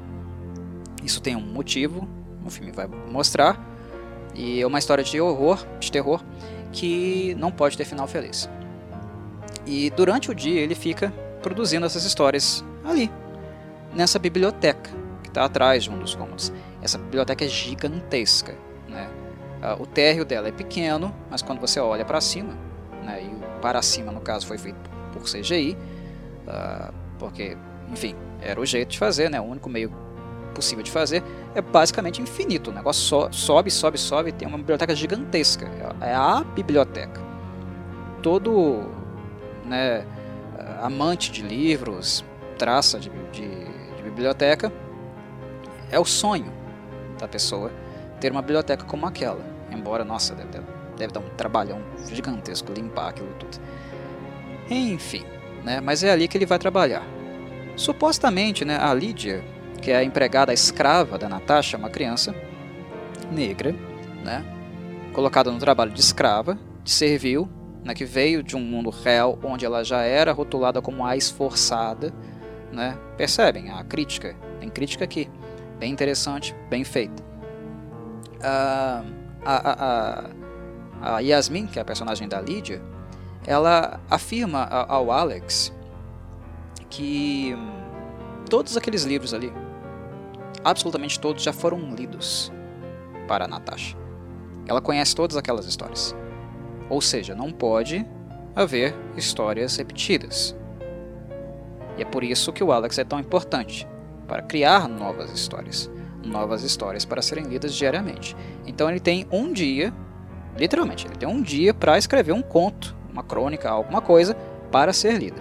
[1.02, 2.06] Isso tem um motivo,
[2.44, 3.58] o filme vai mostrar,
[4.34, 6.22] e é uma história de horror, de terror,
[6.72, 8.50] que não pode ter final feliz.
[9.64, 13.10] E durante o dia ele fica produzindo essas histórias ali,
[13.94, 14.90] nessa biblioteca
[15.22, 16.52] que está atrás de um dos cômodos.
[16.86, 18.54] Essa biblioteca é gigantesca,
[18.88, 19.10] né?
[19.60, 22.56] Uh, o térreo dela é pequeno, mas quando você olha para cima,
[23.02, 24.78] né, e o para cima no caso foi feito
[25.12, 25.76] por CGI, uh,
[26.46, 27.58] ah, porque,
[27.90, 29.92] enfim, era o jeito de fazer, né, o único meio
[30.54, 31.24] possível de fazer,
[31.56, 32.70] é basicamente infinito.
[32.70, 35.68] O negócio so, sobe, sobe, sobe, tem uma biblioteca gigantesca.
[36.00, 37.20] É a biblioteca.
[38.22, 38.84] Todo
[39.64, 40.06] né,
[40.80, 42.24] amante de livros,
[42.56, 43.48] traça de, de,
[43.96, 44.72] de biblioteca,
[45.90, 46.54] é o sonho
[47.18, 47.70] da pessoa
[48.20, 49.44] ter uma biblioteca como aquela.
[49.70, 50.64] Embora, nossa, deve,
[50.96, 53.58] deve dar um trabalhão gigantesco limpar aquilo tudo.
[54.70, 55.24] Enfim,
[55.64, 57.02] né, mas é ali que ele vai trabalhar.
[57.76, 59.44] Supostamente, né, a Lídia,
[59.82, 62.34] que é a empregada escrava da Natasha, uma criança
[63.30, 63.74] negra,
[64.24, 64.44] né,
[65.12, 67.48] colocada no trabalho de escrava, de servil,
[67.84, 72.12] né, que veio de um mundo real onde ela já era rotulada como a esforçada.
[72.72, 72.98] Né?
[73.16, 74.34] Percebem a crítica?
[74.58, 75.30] Tem crítica aqui.
[75.78, 77.22] Bem interessante, bem feita.
[78.36, 79.14] Uh,
[79.44, 80.30] a,
[81.04, 82.82] a, a, Yasmin, que é a personagem da Lídia,
[83.46, 85.72] ela afirma ao Alex
[86.88, 87.54] que
[88.48, 89.52] todos aqueles livros ali,
[90.64, 92.50] absolutamente todos, já foram lidos
[93.28, 93.96] para a Natasha.
[94.66, 96.14] Ela conhece todas aquelas histórias.
[96.88, 98.06] Ou seja, não pode
[98.54, 100.56] haver histórias repetidas.
[101.98, 103.86] E é por isso que o Alex é tão importante
[104.26, 105.90] para criar novas histórias,
[106.24, 108.36] novas histórias para serem lidas diariamente.
[108.66, 109.92] Então ele tem um dia,
[110.56, 114.34] literalmente, ele tem um dia para escrever um conto, uma crônica, alguma coisa
[114.70, 115.40] para ser lida.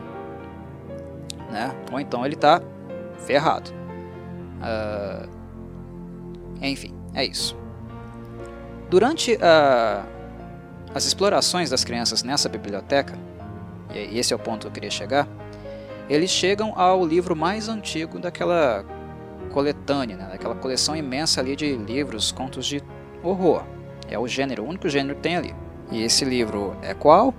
[1.52, 1.74] Né?
[1.92, 2.62] Ou então ele está
[3.20, 3.72] ferrado.
[4.62, 5.30] Uh,
[6.62, 7.58] enfim, é isso.
[8.90, 10.06] Durante a
[10.96, 13.20] as explorações das crianças nessa biblioteca,
[13.94, 15.28] e esse é o ponto que eu queria chegar,
[16.10, 18.86] eles chegam ao livro mais antigo daquela
[19.52, 22.82] coletânea, né, daquela coleção imensa ali de livros, contos de
[23.24, 23.64] horror.
[24.08, 25.56] É o gênero, o único gênero que tem ali.
[25.92, 27.34] E esse livro é qual?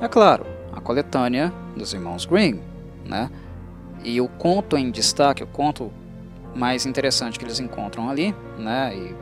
[0.00, 2.60] É claro, a coletânea dos irmãos Grimm,
[3.04, 3.30] né?
[4.02, 5.92] E o conto em destaque, o conto
[6.54, 8.94] mais interessante que eles encontram ali, né?
[8.96, 9.14] E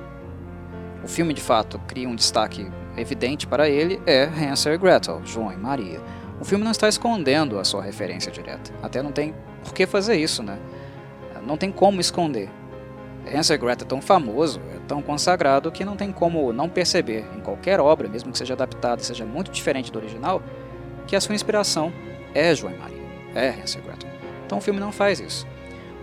[1.05, 5.53] o filme de fato cria um destaque evidente para ele é Hansel e Gretel, João
[5.53, 6.01] e Maria.
[6.41, 8.73] O filme não está escondendo a sua referência direta.
[8.83, 10.59] Até não tem por que fazer isso, né?
[11.45, 12.49] Não tem como esconder.
[13.33, 17.27] Hansel e Gretel é tão famoso, é tão consagrado que não tem como não perceber
[17.37, 20.43] em qualquer obra, mesmo que seja adaptada, seja muito diferente do original,
[21.07, 21.93] que a sua inspiração
[22.35, 23.03] é João e Maria,
[23.35, 24.11] é Hansel e Gretel.
[24.47, 25.47] Então o filme não faz isso.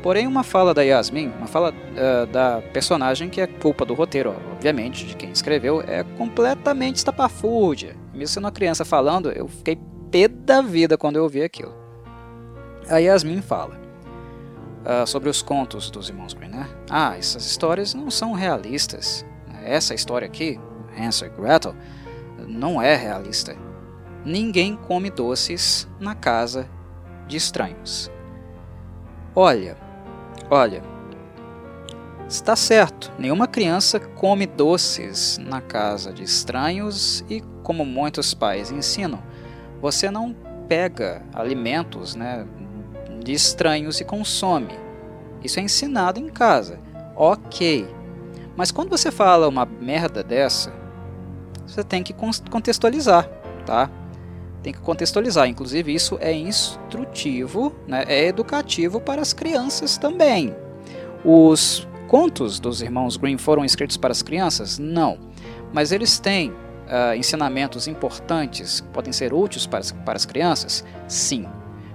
[0.03, 4.35] Porém, uma fala da Yasmin, uma fala uh, da personagem que é culpa do roteiro,
[4.53, 7.95] obviamente, de quem escreveu, é completamente estapafúrdia.
[8.13, 9.79] Mesmo sendo uma criança falando, eu fiquei
[10.15, 11.73] pé da vida quando eu ouvi aquilo.
[12.89, 13.77] A Yasmin fala
[14.85, 16.69] uh, sobre os contos dos irmãos Green, né?
[16.89, 19.25] Ah, essas histórias não são realistas.
[19.61, 20.57] Essa história aqui,
[20.97, 21.75] Hansel e Gretel,
[22.47, 23.57] não é realista.
[24.23, 26.69] Ninguém come doces na casa
[27.27, 28.09] de estranhos.
[29.35, 29.75] Olha,
[30.49, 30.83] Olha,
[32.29, 39.23] está certo, nenhuma criança come doces na casa de estranhos e, como muitos pais ensinam,
[39.85, 40.35] você não
[40.67, 42.43] pega alimentos né,
[43.23, 44.73] de estranhos e consome.
[45.43, 46.79] Isso é ensinado em casa.
[47.15, 47.87] Ok.
[48.57, 50.73] Mas quando você fala uma merda dessa,
[51.67, 52.15] você tem que
[52.49, 53.29] contextualizar,
[53.63, 53.91] tá?
[54.63, 55.47] tem que contextualizar.
[55.47, 60.55] Inclusive, isso é instrutivo, né, é educativo para as crianças também.
[61.23, 64.79] Os contos dos irmãos Grimm foram escritos para as crianças?
[64.79, 65.19] Não.
[65.71, 66.51] Mas eles têm
[66.85, 70.83] uh, ensinamentos importantes que podem ser úteis para, para as crianças?
[71.07, 71.45] Sim.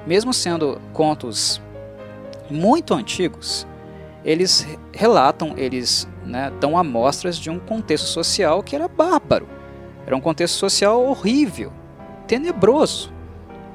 [0.06, 1.60] Mesmo sendo contos
[2.50, 3.66] muito antigos,
[4.24, 9.48] eles relatam, eles né, dão amostras de um contexto social que era bárbaro.
[10.06, 11.72] Era um contexto social horrível
[12.26, 13.12] tenebroso,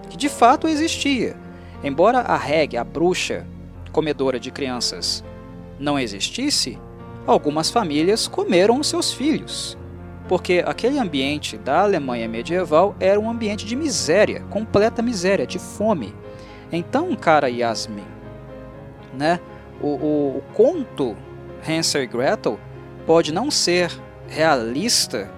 [0.09, 1.35] que de fato existia.
[1.83, 3.45] Embora a Reg, a bruxa
[3.91, 5.23] comedora de crianças,
[5.79, 6.79] não existisse,
[7.27, 9.77] algumas famílias comeram seus filhos,
[10.27, 16.15] porque aquele ambiente da Alemanha medieval era um ambiente de miséria, completa miséria, de fome.
[16.71, 18.05] Então, cara Yasmin,
[19.13, 19.39] né,
[19.79, 21.15] o, o, o conto
[21.67, 22.59] Hansel e Gretel
[23.05, 23.91] pode não ser
[24.27, 25.29] realista,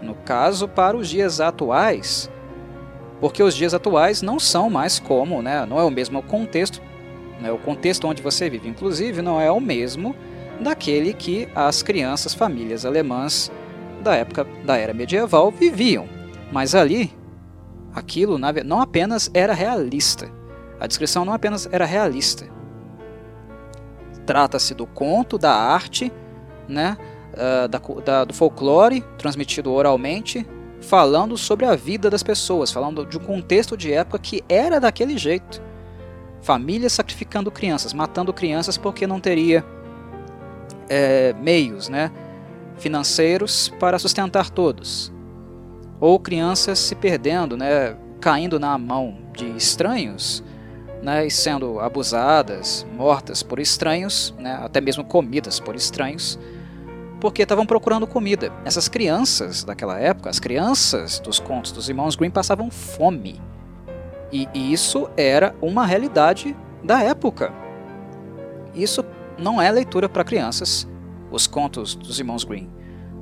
[0.00, 2.30] no caso, para os dias atuais,
[3.20, 6.80] porque os dias atuais não são mais como, né, não é o mesmo contexto,
[7.38, 10.16] né, o contexto onde você vive, inclusive, não é o mesmo
[10.58, 13.52] daquele que as crianças, famílias alemãs
[14.00, 16.08] da época da era medieval viviam.
[16.52, 17.12] Mas ali,
[17.94, 20.30] aquilo não apenas era realista,
[20.80, 22.46] a descrição não apenas era realista.
[24.24, 26.12] Trata-se do conto, da arte,
[26.66, 26.96] né,
[27.34, 30.46] uh, da, da, do folclore transmitido oralmente,
[30.80, 35.18] falando sobre a vida das pessoas, falando de um contexto de época que era daquele
[35.18, 35.62] jeito.
[36.40, 39.64] Famílias sacrificando crianças, matando crianças porque não teria
[40.88, 42.10] é, meios né,
[42.80, 45.12] financeiros para sustentar todos.
[46.00, 50.42] Ou crianças se perdendo, né, caindo na mão de estranhos
[51.02, 56.38] né, e sendo abusadas, mortas por estranhos, né, até mesmo comidas por estranhos,
[57.20, 58.52] porque estavam procurando comida.
[58.64, 63.40] Essas crianças daquela época, as crianças dos contos dos irmãos Grimm passavam fome.
[64.32, 67.52] E isso era uma realidade da época.
[68.74, 69.04] Isso
[69.36, 70.88] não é leitura para crianças,
[71.30, 72.68] os contos dos irmãos Grimm.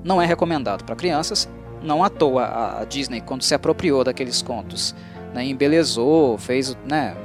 [0.05, 1.49] Não é recomendado para crianças,
[1.83, 4.95] não à toa a Disney, quando se apropriou daqueles contos,
[5.35, 7.17] né, embelezou, fez, né,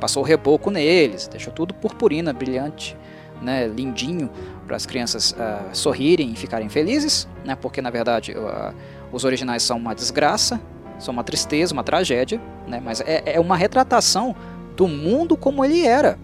[0.00, 2.96] passou reboco neles, deixou tudo purpurina, brilhante,
[3.40, 4.30] né, lindinho,
[4.66, 8.74] para as crianças uh, sorrirem e ficarem felizes, né, porque na verdade uh,
[9.12, 10.60] os originais são uma desgraça,
[10.98, 14.34] são uma tristeza, uma tragédia, né, mas é, é uma retratação
[14.76, 16.18] do mundo como ele era.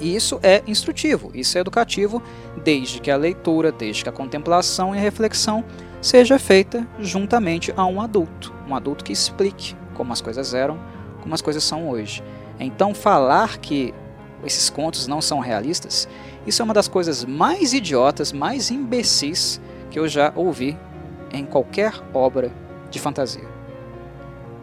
[0.00, 2.22] Isso é instrutivo, isso é educativo,
[2.62, 5.64] desde que a leitura, desde que a contemplação e a reflexão
[6.02, 10.78] seja feita juntamente a um adulto, um adulto que explique como as coisas eram,
[11.22, 12.22] como as coisas são hoje.
[12.60, 13.94] Então, falar que
[14.44, 16.06] esses contos não são realistas,
[16.46, 20.78] isso é uma das coisas mais idiotas, mais imbecis que eu já ouvi
[21.32, 22.52] em qualquer obra
[22.90, 23.48] de fantasia.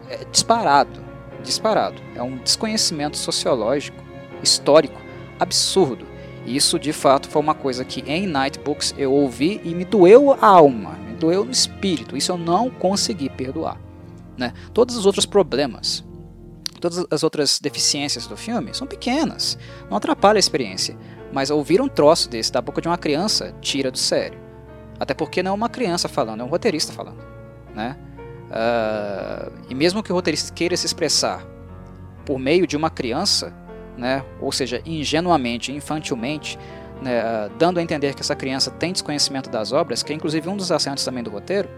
[0.08, 1.00] É disparado,
[1.42, 2.00] disparado.
[2.14, 4.02] É um desconhecimento sociológico,
[4.42, 5.00] histórico,
[5.38, 6.06] absurdo.
[6.46, 10.32] Isso de fato foi uma coisa que em Night Books eu ouvi e me doeu
[10.32, 12.16] a alma, me doeu no espírito.
[12.16, 13.80] Isso eu não consegui perdoar.
[14.36, 14.52] Né?
[14.72, 16.04] Todos os outros problemas,
[16.80, 19.56] todas as outras deficiências do filme são pequenas,
[19.88, 20.96] não atrapalha a experiência.
[21.32, 24.38] Mas ouvir um troço desse da boca de uma criança tira do sério.
[25.00, 27.24] Até porque não é uma criança falando, é um roteirista falando.
[27.74, 27.96] Né?
[28.50, 31.44] Uh, e mesmo que o roteirista queira se expressar
[32.24, 33.52] por meio de uma criança,
[33.96, 36.58] né, ou seja, ingenuamente, infantilmente,
[37.02, 40.48] né, uh, dando a entender que essa criança tem desconhecimento das obras, que é inclusive
[40.48, 41.68] um dos acentos também do roteiro,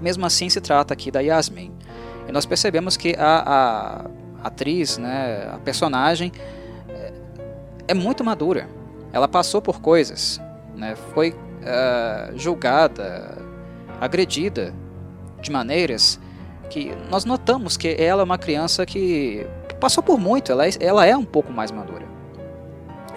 [0.00, 1.72] mesmo assim se trata aqui da Yasmin.
[2.28, 4.06] E nós percebemos que a,
[4.42, 6.32] a atriz, né, a personagem,
[6.88, 7.12] é,
[7.88, 8.68] é muito madura.
[9.12, 10.40] Ela passou por coisas,
[10.74, 13.38] né, foi uh, julgada,
[14.00, 14.74] agredida
[15.40, 16.20] de maneiras
[16.68, 19.46] que nós notamos que ela é uma criança que
[19.80, 22.06] passou por muito, ela é, ela é um pouco mais madura.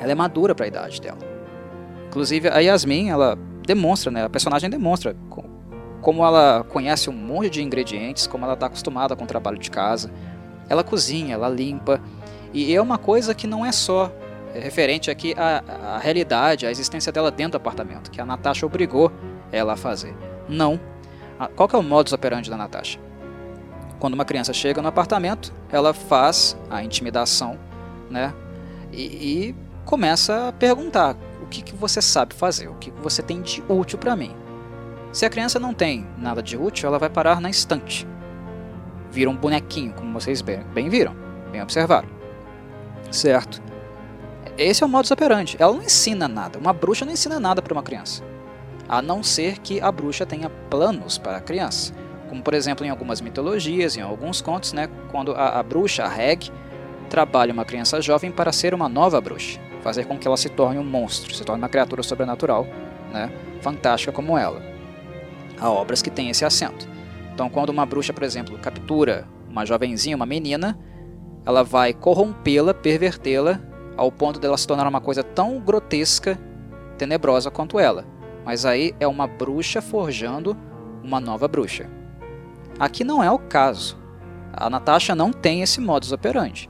[0.01, 1.17] Ela é madura para a idade dela.
[2.07, 5.15] Inclusive a Yasmin, ela demonstra, né, a personagem demonstra
[6.01, 9.69] como ela conhece um monte de ingredientes, como ela está acostumada com o trabalho de
[9.69, 10.11] casa.
[10.67, 12.01] Ela cozinha, ela limpa.
[12.53, 14.11] E é uma coisa que não é só
[14.53, 15.63] referente aqui à,
[15.95, 19.11] à realidade, à existência dela dentro do apartamento, que a Natasha obrigou
[19.51, 20.15] ela a fazer.
[20.47, 20.79] Não.
[21.55, 22.99] Qual que é o modus operandi da Natasha?
[23.99, 27.57] Quando uma criança chega no apartamento, ela faz a intimidação,
[28.09, 28.33] né?
[28.91, 33.41] E, e começa a perguntar o que, que você sabe fazer, o que, você tem
[33.41, 34.35] de útil para mim.
[35.11, 38.07] Se a criança não tem nada de útil, ela vai parar na estante.
[39.11, 41.15] Vira um bonequinho, como vocês bem, bem viram,
[41.51, 42.07] bem observaram.
[43.11, 43.61] Certo?
[44.57, 45.55] Esse é o modus operandi.
[45.59, 46.59] Ela não ensina nada.
[46.59, 48.23] Uma bruxa não ensina nada para uma criança.
[48.87, 51.93] A não ser que a bruxa tenha planos para a criança.
[52.29, 56.07] Como, por exemplo, em algumas mitologias, em alguns contos, né, quando a, a bruxa, a
[56.07, 56.51] Reg,
[57.09, 59.59] trabalha uma criança jovem para ser uma nova bruxa.
[59.81, 62.67] Fazer com que ela se torne um monstro, se torne uma criatura sobrenatural,
[63.11, 64.61] né, fantástica como ela.
[65.59, 66.87] Há obras que têm esse acento.
[67.33, 70.77] Então, quando uma bruxa, por exemplo, captura uma jovenzinha, uma menina,
[71.45, 73.59] ela vai corrompê-la, pervertê-la,
[73.97, 76.39] ao ponto dela se tornar uma coisa tão grotesca,
[76.97, 78.05] tenebrosa quanto ela.
[78.45, 80.55] Mas aí é uma bruxa forjando
[81.03, 81.89] uma nova bruxa.
[82.79, 83.97] Aqui não é o caso.
[84.53, 86.69] A Natasha não tem esse modus operandi.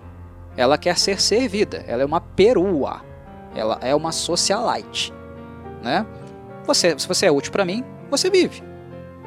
[0.57, 3.01] Ela quer ser servida, ela é uma perua,
[3.55, 5.13] ela é uma socialite.
[5.81, 6.05] Né?
[6.65, 8.63] Você, se você é útil para mim, você vive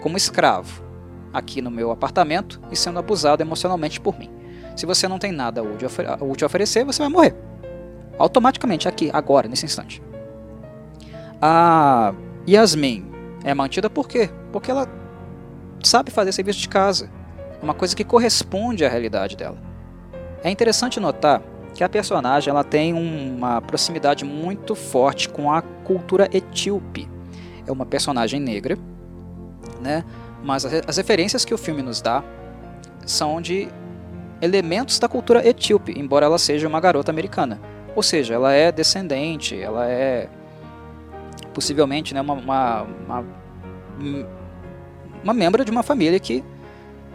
[0.03, 0.83] como escravo
[1.33, 4.31] aqui no meu apartamento e sendo abusado emocionalmente por mim.
[4.77, 5.89] Se você não tem nada útil
[6.43, 7.35] a oferecer, você vai morrer.
[8.19, 10.03] automaticamente aqui, agora, nesse instante.
[11.41, 12.15] A
[12.49, 13.11] Yasmin
[13.45, 14.31] é mantida por quê?
[14.53, 14.87] Porque ela
[15.89, 17.09] sabe fazer serviço de casa,
[17.63, 19.57] uma coisa que corresponde à realidade dela.
[20.43, 21.43] É interessante notar
[21.75, 27.09] que a personagem ela tem uma proximidade muito forte com a cultura etíope.
[27.67, 28.77] É uma personagem negra,
[29.81, 30.05] né?
[30.43, 32.23] mas as referências que o filme nos dá
[33.07, 33.69] são de
[34.41, 37.61] elementos da cultura etíope, embora ela seja uma garota americana.
[37.95, 40.29] Ou seja, ela é descendente, ela é
[41.55, 43.25] possivelmente né, uma, uma, uma,
[45.23, 46.45] uma membro de uma família que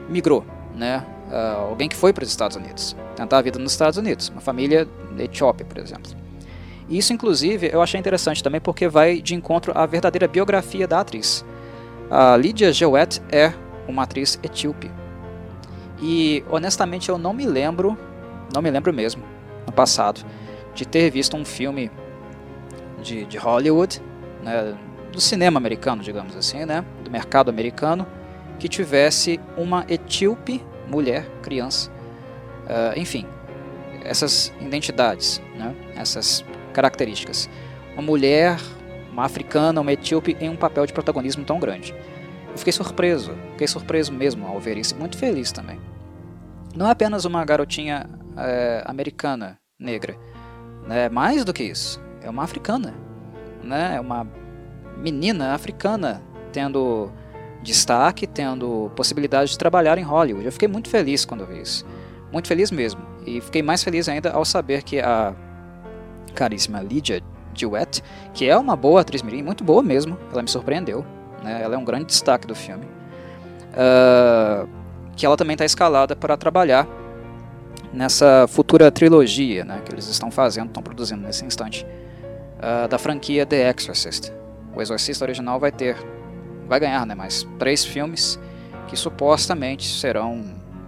[0.09, 0.45] migrou,
[0.75, 1.05] né?
[1.29, 4.39] Uh, alguém que foi para os Estados Unidos, tentar a vida nos Estados Unidos, uma
[4.39, 4.87] família
[5.19, 6.11] etíope, por exemplo.
[6.89, 11.43] Isso, inclusive, eu achei interessante também porque vai de encontro à verdadeira biografia da atriz.
[12.09, 13.53] A Lydia Jewett é
[13.87, 14.89] uma atriz etíope.
[16.01, 17.97] E, honestamente, eu não me lembro,
[18.53, 19.23] não me lembro mesmo,
[19.65, 20.21] no passado,
[20.73, 21.91] de ter visto um filme
[23.01, 24.01] de, de Hollywood,
[24.41, 24.75] né,
[25.11, 28.05] do cinema americano, digamos assim, né, do mercado americano,
[28.59, 33.25] que tivesse uma etíope mulher, criança, uh, enfim,
[34.03, 36.43] essas identidades, né, essas
[36.73, 37.49] características.
[37.93, 38.59] Uma mulher,
[39.11, 41.93] uma africana, uma etíope em um papel de protagonismo tão grande.
[42.51, 45.79] Eu fiquei surpreso, fiquei surpreso mesmo ao ver isso, muito feliz também.
[46.75, 50.15] Não é apenas uma garotinha é, americana, negra,
[50.87, 51.09] né?
[51.09, 52.93] mais do que isso, é uma africana,
[53.63, 53.95] né?
[53.95, 54.27] é uma
[54.97, 56.21] menina africana
[56.51, 57.11] tendo
[57.61, 60.45] destaque, tendo possibilidade de trabalhar em Hollywood.
[60.45, 61.85] Eu fiquei muito feliz quando vi isso,
[62.31, 63.01] muito feliz mesmo.
[63.25, 65.35] E fiquei mais feliz ainda ao saber que a
[66.33, 67.21] caríssima Lydia
[67.53, 71.05] Duet, que é uma boa atriz mirim, muito boa mesmo, ela me surpreendeu,
[71.43, 71.61] né?
[71.61, 72.85] ela é um grande destaque do filme,
[73.73, 74.67] uh,
[75.15, 76.87] que ela também está escalada para trabalhar
[77.91, 81.85] nessa futura trilogia né, que eles estão fazendo, estão produzindo nesse instante,
[82.57, 84.36] uh, da franquia The Exorcist.
[84.77, 85.97] O Exorcista original vai ter,
[86.67, 88.39] vai ganhar né, mais três filmes
[88.87, 90.43] que supostamente serão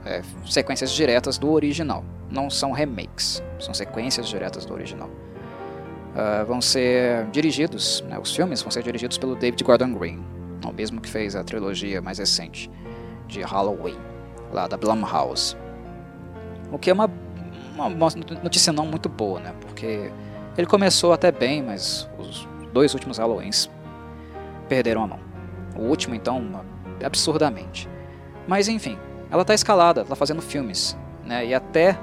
[0.06, 2.06] é, sequências diretas do original.
[2.30, 5.10] Não são remakes, são sequências diretas do original.
[5.10, 10.24] Uh, vão ser dirigidos, né, os filmes vão ser dirigidos pelo David Gordon Green,
[10.64, 12.70] o mesmo que fez a trilogia mais recente
[13.28, 13.98] de Halloween,
[14.54, 15.58] lá da Blumhouse.
[16.72, 17.10] O que é uma,
[17.76, 17.90] uma,
[18.44, 19.52] notícia não muito boa, né?
[19.62, 20.12] Porque
[20.56, 23.70] ele começou até bem, mas os dois últimos Halloweens
[24.70, 25.20] perderam a mão.
[25.76, 26.64] O último, então,
[27.04, 27.90] absurdamente.
[28.48, 28.98] Mas enfim,
[29.30, 31.46] ela está escalada, está fazendo filmes, né?
[31.46, 31.98] E até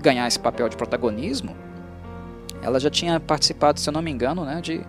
[0.00, 1.56] ganhar esse papel de protagonismo,
[2.62, 4.80] ela já tinha participado, se eu não me engano, né, de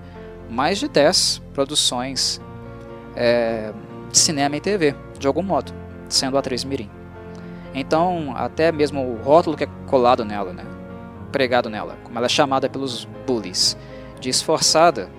[0.49, 2.41] mais de 10 produções
[3.15, 3.71] é,
[4.11, 5.71] de cinema e TV, de algum modo,
[6.07, 6.89] sendo atriz mirim.
[7.73, 10.65] Então, até mesmo o rótulo que é colado nela, né,
[11.31, 13.77] pregado nela, como ela é chamada pelos bullies,
[14.19, 15.09] de esforçada,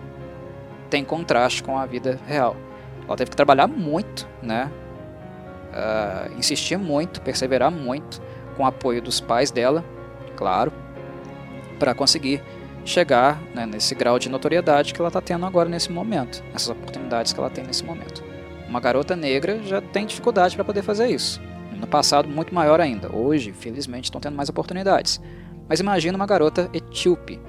[0.91, 2.57] tem contraste com a vida real.
[3.07, 4.71] Ela teve que trabalhar muito, né,
[5.71, 8.21] uh, insistir muito, perseverar muito,
[8.57, 9.85] com o apoio dos pais dela,
[10.37, 10.73] claro,
[11.79, 12.43] para conseguir
[12.85, 17.33] chegar né, nesse grau de notoriedade que ela está tendo agora nesse momento, essas oportunidades
[17.33, 18.23] que ela tem nesse momento.
[18.69, 21.41] Uma garota negra já tem dificuldade para poder fazer isso.
[21.77, 23.15] No passado, muito maior ainda.
[23.15, 25.21] Hoje, felizmente, estão tendo mais oportunidades.
[25.69, 27.41] Mas imagina uma garota etíope.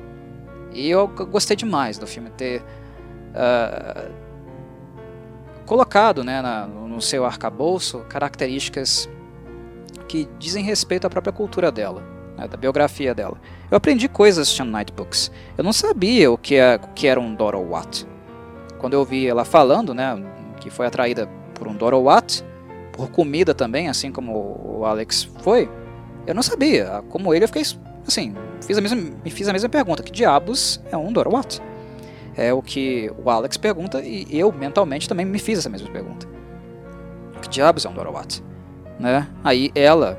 [0.74, 2.64] E eu gostei demais do filme ter
[3.32, 4.12] uh,
[5.66, 9.10] colocado né, na, no seu arcabouço características
[10.08, 12.04] que dizem respeito à própria cultura dela,
[12.38, 13.40] né, da biografia dela.
[13.70, 15.32] Eu aprendi coisas assistindo Nightbooks.
[15.58, 18.06] Eu não sabia o que, é, o que era um Dorowat.
[18.80, 20.22] Quando eu vi ela falando, né,
[20.60, 22.44] que foi atraída por um Dorowat,
[22.92, 25.70] por comida também, assim como o Alex foi,
[26.28, 27.04] eu não sabia.
[27.10, 27.64] Como ele, eu fiquei
[28.08, 31.62] assim, fiz a mesma, me fiz a mesma pergunta: que diabos é um Dorowat?
[32.36, 36.28] É o que o Alex pergunta e eu mentalmente também me fiz essa mesma pergunta.
[37.42, 38.44] Que diabos é um Dorowat?
[39.00, 39.28] Né?
[39.44, 40.18] Aí ela,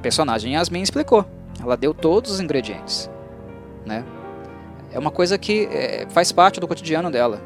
[0.00, 1.24] personagem Yasmin, explicou.
[1.60, 3.10] Ela deu todos os ingredientes.
[3.84, 4.04] Né?
[4.92, 7.40] É uma coisa que é, faz parte do cotidiano dela.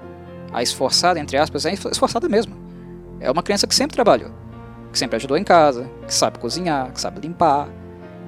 [0.52, 2.54] A esforçada, entre aspas, é esforçada mesmo.
[3.20, 4.30] É uma criança que sempre trabalhou
[4.92, 7.68] que sempre ajudou em casa, que sabe cozinhar, que sabe limpar,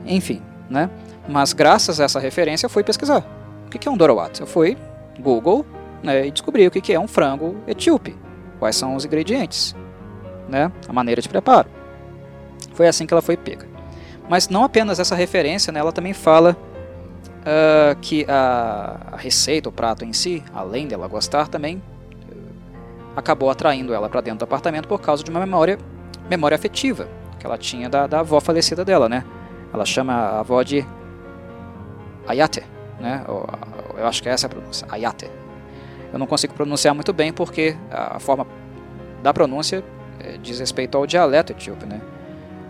[0.04, 0.90] enfim, né?
[1.28, 3.24] Mas graças a essa referência eu fui pesquisar.
[3.66, 4.40] O que é um Dorowat?
[4.40, 4.76] Eu fui
[5.18, 5.64] Google
[6.02, 8.16] né, e descobri o que é um frango etíope.
[8.58, 9.74] Quais são os ingredientes,
[10.48, 10.70] né?
[10.86, 11.68] A maneira de preparo.
[12.74, 13.66] Foi assim que ela foi pega.
[14.28, 16.56] Mas não apenas essa referência, né, ela também fala
[17.40, 23.92] uh, que a, receita, o prato em si, além dela gostar, também uh, acabou atraindo
[23.92, 25.78] ela para dentro do apartamento por causa de uma memória
[26.28, 27.08] memória afetiva
[27.40, 29.24] que ela tinha da, da avó falecida dela, né?
[29.72, 30.86] Ela chama a avó de
[32.28, 32.62] Ayate,
[33.00, 33.24] né?
[34.00, 35.30] Eu acho que essa é a pronúncia, Ayate.
[36.12, 38.46] Eu não consigo pronunciar muito bem porque a forma
[39.22, 39.84] da pronúncia
[40.18, 42.00] é, diz respeito ao dialeto etíope, né?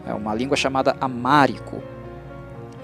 [0.07, 1.83] É uma língua chamada amárico.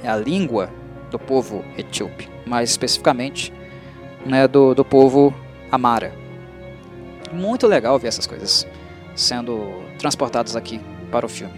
[0.02, 0.70] É a língua
[1.10, 3.52] do povo etíope, mais especificamente
[4.24, 5.34] né, do, do povo
[5.70, 6.12] amara.
[7.32, 8.66] Muito legal ver essas coisas
[9.14, 10.80] sendo transportadas aqui
[11.10, 11.54] para o filme.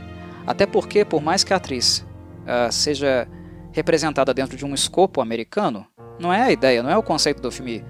[0.46, 3.28] Até porque, por mais que a atriz uh, seja
[3.72, 5.86] representada dentro de um escopo americano,
[6.18, 7.84] não é a ideia, não é o conceito do filme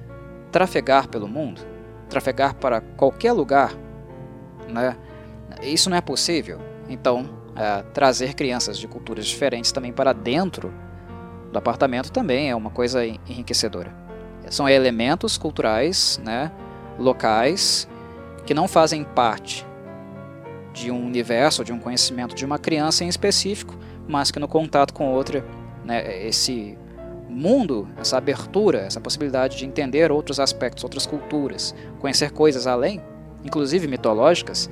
[0.50, 1.60] trafegar pelo mundo,
[2.08, 3.72] trafegar para qualquer lugar,
[4.68, 4.96] né?
[5.62, 6.60] Isso não é possível.
[6.88, 10.72] Então, uh, trazer crianças de culturas diferentes também para dentro
[11.52, 13.92] do apartamento também é uma coisa enriquecedora.
[14.50, 16.50] São elementos culturais, né,
[16.98, 17.88] locais,
[18.46, 19.66] que não fazem parte
[20.72, 23.76] de um universo, de um conhecimento de uma criança em específico,
[24.06, 25.44] mas que no contato com outra,
[25.84, 26.78] né, esse
[27.28, 33.02] mundo, essa abertura, essa possibilidade de entender outros aspectos, outras culturas, conhecer coisas além,
[33.44, 34.70] inclusive mitológicas,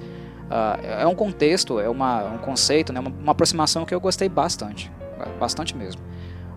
[0.51, 4.91] uh, é um contexto, é uma, um conceito, né, uma, aproximação que eu gostei bastante,
[5.39, 6.03] bastante mesmo.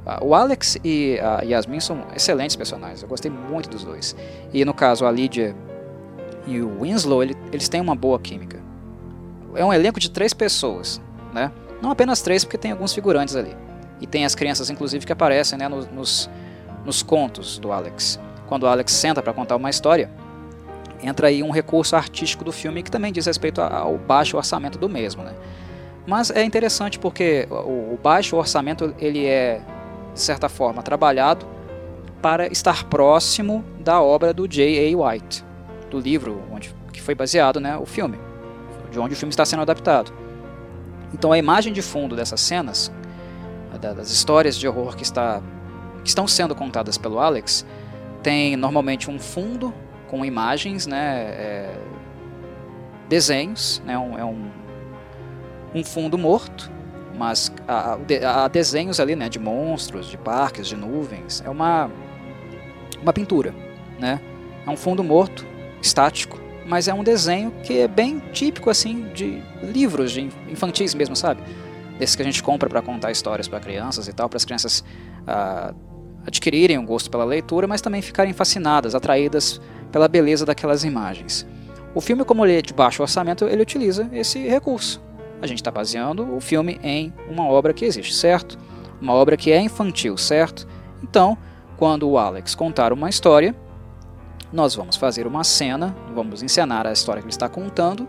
[0.06, 4.16] Uh, o Alex e a Yasmin são excelentes personagens, eu gostei muito dos dois.
[4.54, 5.56] E no caso, a Lydia
[6.47, 8.60] e o Winslow, ele, eles têm uma boa química.
[9.56, 11.02] É um elenco de três pessoas,
[11.34, 11.52] né?
[11.82, 13.56] Não apenas três, porque tem alguns figurantes ali.
[14.02, 16.30] E tem as crianças, inclusive, que aparecem né, nos,
[16.86, 18.20] nos, contos do Alex.
[18.47, 20.10] Quando o Alex senta para contar uma história,
[21.04, 24.89] entra aí um recurso artístico do filme que também diz respeito ao baixo orçamento do
[24.89, 25.24] mesmo.
[25.24, 25.34] Né?
[26.08, 29.62] Mas é interessante porque o, o baixo orçamento ele é,
[30.14, 31.45] de certa forma, trabalhado
[32.22, 34.97] para estar próximo da obra do J.A.
[34.97, 35.43] White,
[35.89, 38.20] do livro onde que foi baseado né, o filme,
[38.91, 40.12] de onde o filme está sendo adaptado.
[41.14, 42.91] Então a imagem de fundo dessas cenas,
[43.78, 45.41] das histórias de horror que, está,
[46.03, 47.65] que estão sendo contadas pelo Alex,
[48.24, 49.74] tem normalmente um fundo
[50.07, 51.80] com imagens, né, é,
[53.07, 54.49] desenhos, né, um, é um,
[55.74, 56.72] um fundo morto,
[57.15, 57.97] mas há,
[58.43, 61.43] há desenhos ali né, de monstros, de parques, de nuvens.
[61.45, 61.91] É uma,
[63.01, 63.53] uma pintura,
[63.99, 64.22] né?
[64.65, 65.45] É um fundo morto,
[65.82, 71.15] estático, mas é um desenho que é bem típico assim de livros de infantis mesmo,
[71.15, 71.41] sabe?
[72.00, 74.84] Desses que a gente compra para contar histórias para crianças e tal, para as crianças
[75.28, 75.74] ah,
[76.26, 81.45] adquirirem um gosto pela leitura, mas também ficarem fascinadas, atraídas pela beleza daquelas imagens.
[81.93, 85.02] O filme, como ele é de baixo orçamento, ele utiliza esse recurso.
[85.41, 88.58] A gente está baseando o filme em uma obra que existe, certo?
[89.02, 90.68] Uma obra que é infantil, certo?
[91.02, 91.38] Então,
[91.78, 93.56] quando o Alex contar uma história,
[94.52, 98.08] nós vamos fazer uma cena, vamos encenar a história que ele está contando,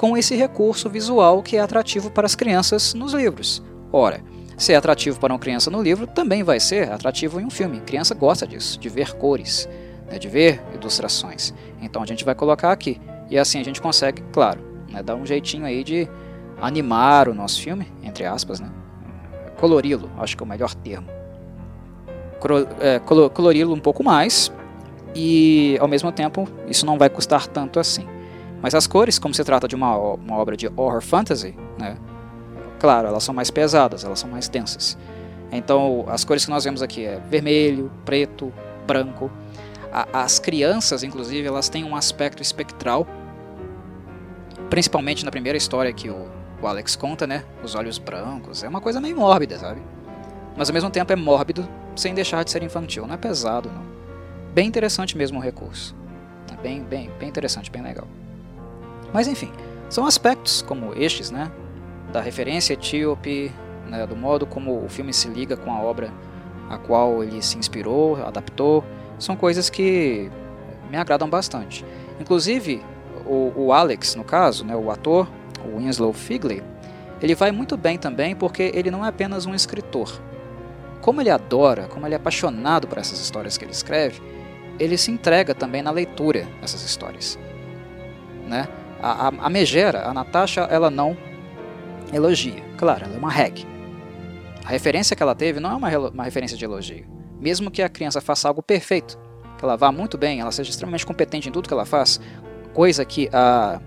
[0.00, 3.62] com esse recurso visual que é atrativo para as crianças nos livros.
[3.92, 4.22] Ora,
[4.56, 7.76] se é atrativo para uma criança no livro, também vai ser atrativo em um filme.
[7.76, 9.68] A criança gosta disso, de ver cores,
[10.10, 11.52] né, de ver ilustrações.
[11.82, 12.98] Então a gente vai colocar aqui.
[13.28, 16.08] E assim a gente consegue, claro, né, dar um jeitinho aí de
[16.62, 18.70] animar o nosso filme, entre aspas, né?
[19.58, 21.08] colori-lo, acho que é o melhor termo.
[22.80, 22.98] É,
[23.34, 24.50] colori-lo um pouco mais,
[25.14, 28.08] e ao mesmo tempo isso não vai custar tanto assim.
[28.62, 31.96] Mas as cores, como se trata de uma, uma obra de horror fantasy, né,
[32.78, 34.98] claro, elas são mais pesadas, elas são mais densas.
[35.50, 38.52] Então as cores que nós vemos aqui é vermelho, preto,
[38.86, 39.30] branco.
[39.92, 43.06] A, as crianças, inclusive, elas têm um aspecto espectral,
[44.68, 46.28] principalmente na primeira história que o,
[46.62, 47.44] o Alex conta, né?
[47.62, 49.80] Os olhos brancos, é uma coisa meio mórbida, sabe?
[50.56, 53.82] Mas ao mesmo tempo é mórbido sem deixar de ser infantil, não é pesado, não.
[54.52, 55.94] Bem interessante mesmo o recurso.
[56.52, 58.06] É bem, bem, bem interessante, bem legal.
[59.12, 59.52] Mas enfim,
[59.88, 61.50] são aspectos como estes, né?
[62.12, 63.52] Da referência etíope,
[63.86, 66.12] né, do modo como o filme se liga com a obra
[66.68, 68.84] a qual ele se inspirou, adaptou,
[69.18, 70.30] são coisas que
[70.88, 71.84] me agradam bastante.
[72.20, 72.82] Inclusive,
[73.26, 75.28] o, o Alex, no caso, né, o ator,
[75.64, 76.62] o Winslow Figley,
[77.20, 80.20] ele vai muito bem também porque ele não é apenas um escritor.
[81.00, 84.22] Como ele adora, como ele é apaixonado por essas histórias que ele escreve,
[84.78, 87.38] ele se entrega também na leitura dessas histórias.
[88.46, 88.66] Né?
[89.02, 91.16] A, a, a Megera, a Natasha, ela não
[92.12, 92.62] elogia.
[92.76, 93.66] Claro, ela é uma reg.
[94.64, 97.06] A referência que ela teve não é uma, uma referência de elogio.
[97.40, 99.18] Mesmo que a criança faça algo perfeito,
[99.58, 102.20] que ela vá muito bem, ela seja extremamente competente em tudo que ela faz,
[102.72, 103.80] coisa que a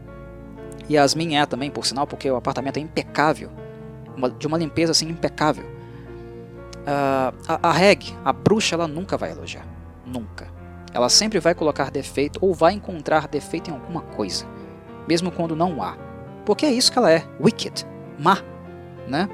[0.89, 3.49] Yasmin é também, por sinal, porque o apartamento é impecável,
[4.15, 5.65] uma, de uma limpeza assim impecável.
[6.83, 9.65] Uh, a, a a bruxa, ela nunca vai elogiar.
[10.05, 10.51] Nunca.
[10.93, 14.45] Ela sempre vai colocar defeito ou vai encontrar defeito em alguma coisa,
[15.07, 15.97] mesmo quando não há.
[16.45, 17.85] Porque é isso que ela é, wicked,
[18.19, 18.37] má,
[19.07, 19.29] né?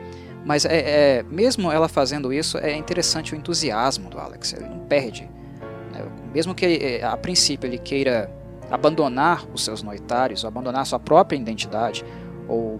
[0.45, 4.53] Mas é, é, mesmo ela fazendo isso, é interessante o entusiasmo do Alex.
[4.53, 5.29] Ele não perde.
[5.91, 6.05] Né?
[6.33, 8.31] Mesmo que é, a princípio ele queira
[8.71, 12.05] abandonar os seus noitários, abandonar sua própria identidade,
[12.47, 12.79] ou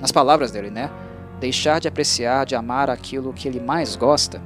[0.00, 0.90] nas palavras dele, né?
[1.40, 4.42] Deixar de apreciar, de amar aquilo que ele mais gosta,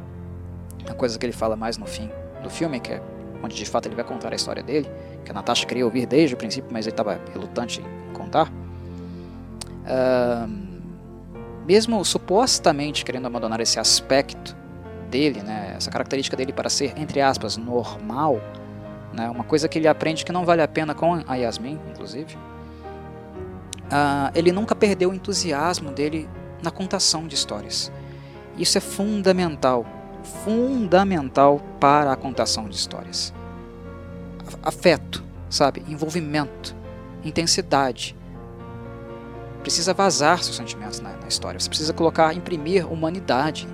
[0.88, 2.11] a coisa que ele fala mais no fim
[2.43, 3.03] do filme, que é
[3.43, 4.88] onde de fato ele vai contar a história dele,
[5.24, 8.51] que a Natasha queria ouvir desde o princípio, mas ele estava relutante em contar.
[9.82, 10.72] Uh,
[11.66, 14.57] mesmo supostamente querendo abandonar esse aspecto
[15.11, 18.40] dele, né, essa característica dele para ser, entre aspas, normal,
[19.12, 22.34] né, uma coisa que ele aprende que não vale a pena com a Yasmin, inclusive,
[22.34, 26.28] uh, ele nunca perdeu o entusiasmo dele
[26.62, 27.93] na contação de histórias.
[28.57, 29.84] Isso é fundamental,
[30.22, 33.32] fundamental para a contação de histórias.
[34.62, 35.84] Afeto, sabe?
[35.88, 36.74] Envolvimento,
[37.24, 38.16] intensidade,
[39.62, 41.58] precisa vazar seus sentimentos na, na, história.
[41.58, 43.68] Você precisa colocar, imprimir humanidade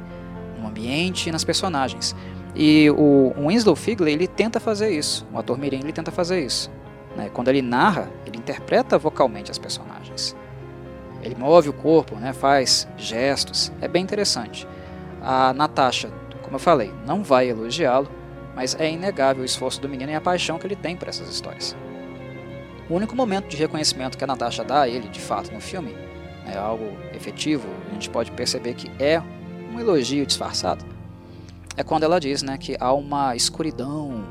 [0.61, 2.15] no ambiente e nas personagens.
[2.55, 5.27] E o, o Winslow Figley ele tenta fazer isso.
[5.33, 6.71] O ator Mirim ele tenta fazer isso.
[7.17, 7.31] Né?
[7.33, 10.37] Quando ele narra, ele interpreta vocalmente as personagens.
[11.23, 12.33] Ele move o corpo, né?
[12.33, 13.73] faz gestos.
[13.81, 14.67] É bem interessante.
[15.21, 16.11] A Natasha,
[16.49, 18.09] como eu falei, não vai elogiá-lo,
[18.57, 21.29] mas é inegável o esforço do menino e a paixão que ele tem por essas
[21.29, 21.77] histórias.
[22.89, 25.95] O único momento de reconhecimento que a Natasha dá a ele, de fato, no filme,
[26.47, 29.23] é algo efetivo, a gente pode perceber que é
[29.71, 30.87] um elogio disfarçado,
[31.77, 34.25] é quando ela diz né, que há uma escuridão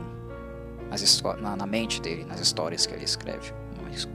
[1.40, 3.54] na, na, mente dele, nas histórias que ele escreve.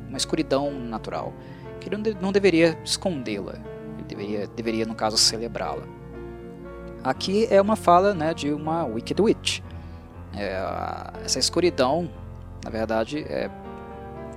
[0.08, 1.32] Uma, escuridão natural,
[1.80, 3.54] que ele não, não deveria escondê-la,
[3.96, 6.01] ele deveria, deveria, no caso, celebrá-la.
[7.04, 9.60] Aqui é uma fala né, de uma Wicked Witch.
[10.34, 10.62] É,
[11.24, 12.10] essa escuridão,
[12.64, 13.50] na verdade, é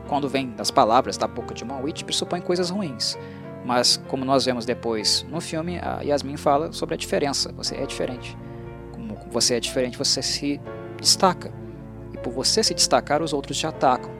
[0.07, 3.17] quando vem das palavras da boca de uma witch, pressupõe coisas ruins.
[3.65, 7.51] Mas, como nós vemos depois no filme, a Yasmin fala sobre a diferença.
[7.53, 8.37] Você é diferente.
[8.91, 10.61] Como você é diferente, você se
[10.99, 11.51] destaca.
[12.13, 14.11] E por você se destacar, os outros te atacam.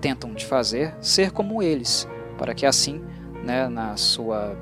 [0.00, 2.06] Tentam te fazer ser como eles,
[2.36, 3.02] para que assim,
[3.42, 4.54] né, na sua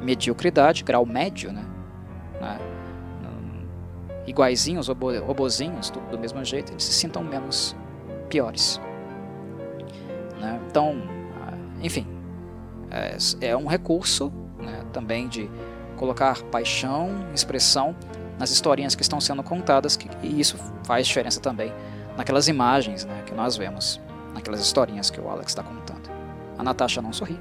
[0.00, 1.64] mediocridade, grau médio, né,
[2.40, 2.58] né
[4.28, 7.74] iguaizinhos, robozinhos, do, do mesmo jeito, eles se sintam menos
[8.28, 8.80] piores.
[10.38, 10.60] Né?
[10.68, 11.02] Então,
[11.42, 12.06] ah, enfim,
[12.90, 15.50] é, é um recurso né, também de
[15.96, 17.96] colocar paixão, expressão
[18.38, 21.72] nas historinhas que estão sendo contadas, que, e isso faz diferença também
[22.16, 24.00] naquelas imagens né, que nós vemos,
[24.34, 26.08] naquelas historinhas que o Alex está contando.
[26.56, 27.40] A Natasha não sorri,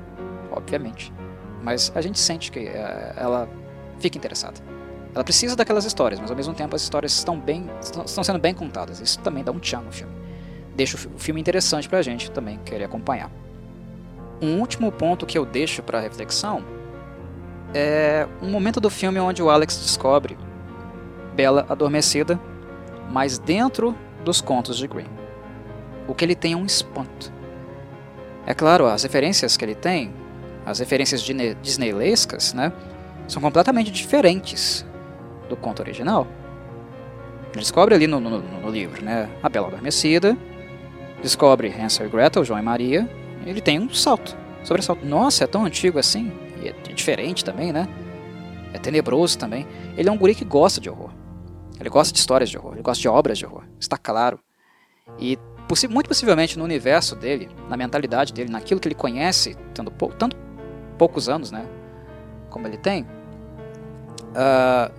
[0.52, 1.14] obviamente,
[1.62, 3.48] mas a gente sente que é, ela
[4.00, 4.77] fica interessada.
[5.18, 7.70] Ela precisa daquelas histórias, mas ao mesmo tempo as histórias estão, bem,
[8.06, 9.00] estão sendo bem contadas.
[9.00, 10.14] Isso também dá um tchan no filme
[10.78, 13.32] deixa o filme interessante para a gente também querer acompanhar.
[14.40, 16.64] Um último ponto que eu deixo para reflexão
[17.74, 20.38] é um momento do filme onde o Alex descobre
[21.36, 22.40] Bela adormecida,
[23.12, 25.08] mas dentro dos contos de Grimm.
[26.08, 27.32] O que ele tem é um espanto.
[28.46, 30.14] É claro, as referências que ele tem,
[30.66, 31.22] as referências
[31.62, 32.72] disneylescas, né,
[33.28, 34.86] são completamente diferentes
[35.48, 36.28] do conto original.
[37.52, 40.38] Ele descobre ali no, no, no livro, né, a Bela Adormecida,
[41.22, 43.10] descobre Hansel e Gretel, João e Maria,
[43.46, 45.06] ele tem um salto, sobressalto.
[45.06, 46.32] Nossa, é tão antigo assim,
[46.62, 47.88] e é diferente também, né?
[48.74, 49.66] É tenebroso também.
[49.96, 51.12] Ele é um guri que gosta de horror.
[51.80, 54.40] Ele gosta de histórias de horror, ele gosta de obras de horror, está claro.
[55.20, 55.38] E
[55.90, 60.36] muito possivelmente no universo dele, na mentalidade dele, naquilo que ele conhece, tendo pou, tanto
[60.98, 61.66] poucos anos, né?
[62.50, 63.04] Como ele tem,
[64.32, 64.92] uh,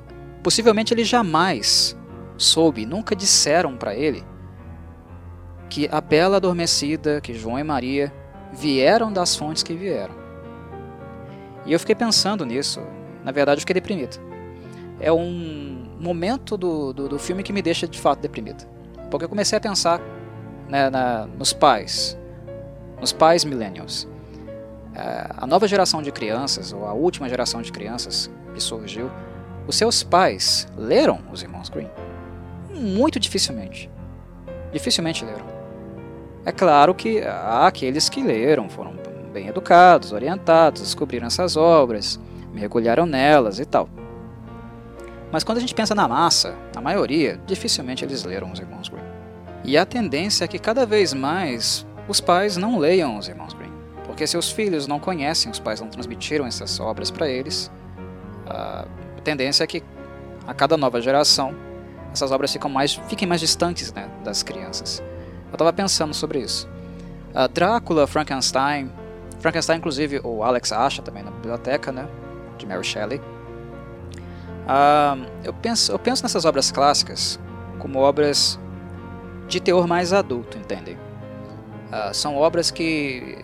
[0.49, 1.95] possivelmente ele jamais
[2.39, 4.25] soube, nunca disseram para ele
[5.69, 8.11] que a Bela adormecida, que João e Maria
[8.51, 10.15] vieram das fontes que vieram.
[11.67, 12.81] E eu fiquei pensando nisso,
[13.23, 14.19] na verdade eu fiquei deprimido.
[14.99, 18.67] É um momento do, do, do filme que me deixa de fato deprimido.
[19.11, 20.01] Porque eu comecei a pensar
[20.67, 22.19] né, na, nos pais,
[22.99, 24.09] nos pais millennials.
[24.95, 29.11] É, a nova geração de crianças, ou a última geração de crianças que surgiu,
[29.69, 31.91] os seus pais leram os irmãos Green?
[32.75, 33.91] Muito dificilmente.
[34.73, 35.45] Dificilmente leram.
[36.47, 38.97] É claro que há aqueles que leram, foram
[39.31, 42.19] bem educados, orientados, descobriram essas obras,
[42.51, 43.91] mergulharam nelas e tal.
[45.31, 49.05] Mas quando a gente pensa na massa, a maioria, dificilmente eles leram os Irmãos Grimm.
[49.65, 53.75] E a tendência é que cada vez mais os pais não leiam os Irmãos Grimm,
[54.07, 57.71] porque seus filhos não conhecem, os pais não transmitiram essas obras para eles.
[58.47, 58.87] A
[59.29, 59.83] tendência é que
[60.47, 61.55] a cada nova geração
[62.13, 65.03] essas obras ficam mais, fiquem mais distantes né, das crianças.
[65.49, 66.69] Eu estava pensando sobre isso.
[67.35, 68.91] Uh, Drácula, Frankenstein.
[69.41, 72.09] Frankenstein, inclusive, o Alex acha também na biblioteca, né?
[72.57, 73.21] de Mary Shelley.
[74.67, 77.39] Ah, eu, penso, eu penso nessas obras clássicas
[77.79, 78.59] como obras
[79.47, 80.99] de teor mais adulto, entendem?
[81.93, 83.39] Ah, são obras que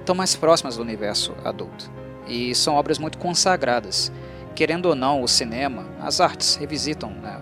[0.00, 1.90] estão mais próximas do universo adulto
[2.26, 4.10] e são obras muito consagradas.
[4.58, 7.40] Querendo ou não, o cinema, as artes revisitam né,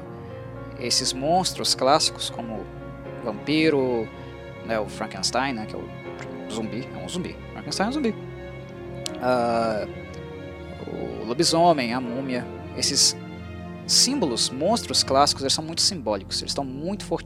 [0.79, 4.07] esses monstros clássicos como o vampiro,
[4.67, 5.89] né, o Frankenstein, né, que é o
[6.53, 7.35] zumbi, é um zumbi.
[7.55, 8.15] Frankenstein é um zumbi.
[9.17, 9.89] Uh,
[10.91, 13.17] o lobisomem, a múmia, esses
[13.87, 17.23] símbolos, monstros clássicos, eles são muito simbólicos, eles estão muito for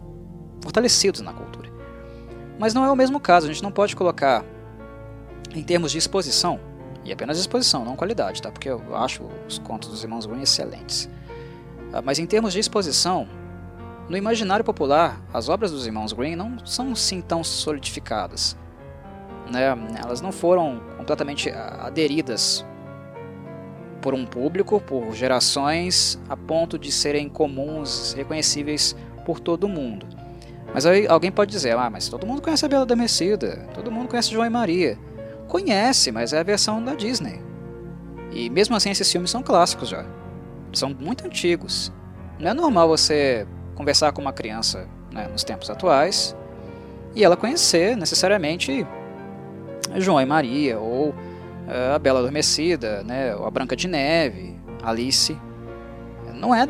[0.63, 1.69] fortalecidos na cultura.
[2.61, 4.45] Mas não é o mesmo caso, a gente não pode colocar
[5.53, 6.61] em termos de exposição,
[7.05, 8.51] e apenas exposição, não qualidade, tá?
[8.51, 11.07] porque eu acho os contos dos irmãos Grimm excelentes.
[11.93, 13.29] Uh, mas em termos de exposição,
[14.09, 18.57] no imaginário popular, as obras dos irmãos Grimm não são assim tão solidificadas.
[19.51, 19.67] Né?
[20.03, 22.65] Elas não foram completamente aderidas
[24.01, 30.07] por um público, por gerações, a ponto de serem comuns, reconhecíveis por todo mundo.
[30.73, 34.09] Mas aí alguém pode dizer, ah, mas todo mundo conhece a Bela Adormecida, todo mundo
[34.09, 34.99] conhece João e Maria.
[35.51, 37.43] Conhece, mas é a versão da Disney.
[38.31, 40.07] E mesmo assim esses filmes são clássicos já.
[40.73, 41.93] São muito antigos.
[42.39, 43.45] Não é normal você
[43.75, 46.37] conversar com uma criança né, nos tempos atuais
[47.17, 48.87] e ela conhecer necessariamente
[49.97, 55.37] João e Maria ou uh, a Bela Adormecida, né, ou a Branca de Neve, Alice.
[56.33, 56.69] Não é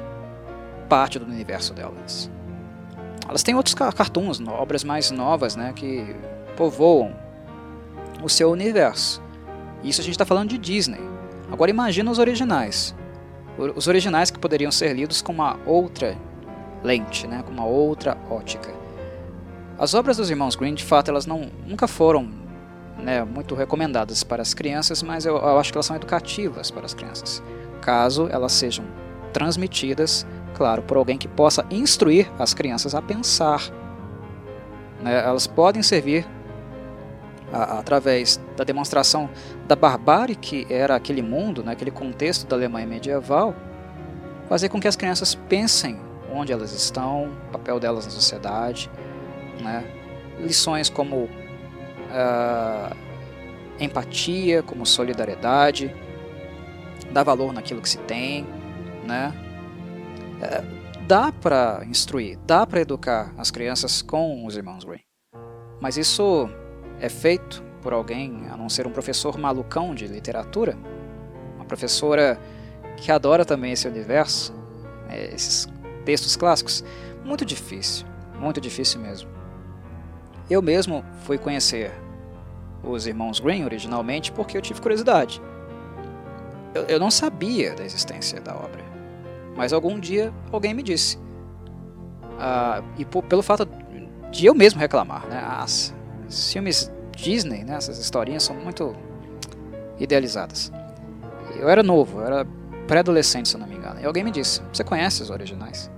[0.89, 2.31] parte do universo delas.
[3.29, 6.17] Elas têm outros cartoons, obras mais novas, né, que
[6.57, 7.15] povoam
[8.23, 9.23] o seu universo.
[9.83, 11.01] Isso a gente está falando de Disney.
[11.51, 12.95] Agora imagina os originais.
[13.77, 16.17] Os originais que poderiam ser lidos com uma outra
[16.83, 18.71] lente, né, com uma outra ótica.
[19.79, 22.29] As obras dos irmãos Green, de fato, elas não, nunca foram
[22.99, 26.85] né, muito recomendadas para as crianças, mas eu, eu acho que elas são educativas para
[26.85, 27.43] as crianças,
[27.81, 28.85] caso elas sejam
[29.33, 33.63] transmitidas, claro, por alguém que possa instruir as crianças a pensar.
[35.03, 36.27] Né, elas podem servir
[37.53, 39.29] a, através da demonstração
[39.67, 43.55] da barbárie que era aquele mundo, né, aquele contexto da Alemanha medieval,
[44.49, 45.99] fazer com que as crianças pensem
[46.33, 48.91] onde elas estão, o papel delas na sociedade,
[49.61, 49.85] né?
[50.39, 52.97] lições como uh,
[53.79, 55.95] empatia, como solidariedade,
[57.13, 58.47] dar valor naquilo que se tem,
[59.05, 59.33] né?
[60.37, 65.05] Uh, dá para instruir, dá para educar as crianças com os irmãos Green,
[65.81, 66.49] mas isso
[67.01, 70.77] é feito por alguém, a não ser um professor malucão de literatura,
[71.57, 72.39] uma professora
[72.97, 74.55] que adora também esse universo,
[75.09, 75.67] é, esses
[76.05, 76.85] textos clássicos?
[77.25, 78.07] Muito difícil,
[78.39, 79.29] muito difícil mesmo.
[80.49, 81.93] Eu mesmo fui conhecer
[82.83, 85.41] os irmãos Green originalmente porque eu tive curiosidade.
[86.75, 88.85] Eu, eu não sabia da existência da obra,
[89.57, 91.19] mas algum dia alguém me disse.
[92.39, 93.69] Ah, e pelo fato
[94.31, 95.39] de eu mesmo reclamar, né?
[96.31, 97.75] Filmes Disney, né?
[97.77, 98.95] essas historinhas são muito
[99.99, 100.73] idealizadas.
[101.59, 102.47] Eu era novo, eu era
[102.87, 104.01] pré-adolescente, se eu não me engano.
[104.01, 105.91] E alguém me disse: Você conhece os originais?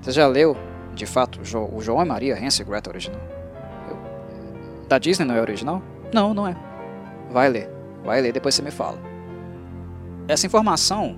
[0.00, 0.56] Você já leu,
[0.94, 3.20] de fato, o João e Maria, Hansel e Gretel original?
[3.88, 5.82] Eu, da Disney não é original?
[6.12, 6.56] Não, não é.
[7.30, 7.70] Vai ler.
[8.04, 8.98] Vai ler, depois você me fala.
[10.28, 11.16] Essa informação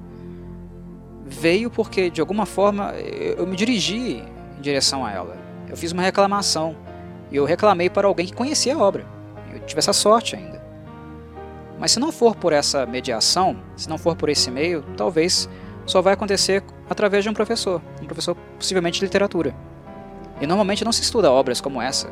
[1.25, 4.23] veio porque, de alguma forma, eu me dirigi
[4.59, 5.37] em direção a ela.
[5.69, 6.77] Eu fiz uma reclamação.
[7.31, 9.07] E eu reclamei para alguém que conhecia a obra.
[9.53, 10.63] Eu tive essa sorte ainda.
[11.79, 15.49] Mas se não for por essa mediação, se não for por esse meio, talvez
[15.87, 19.55] só vai acontecer através de um professor, um professor possivelmente de literatura.
[20.41, 22.09] E normalmente não se estuda obras como essa,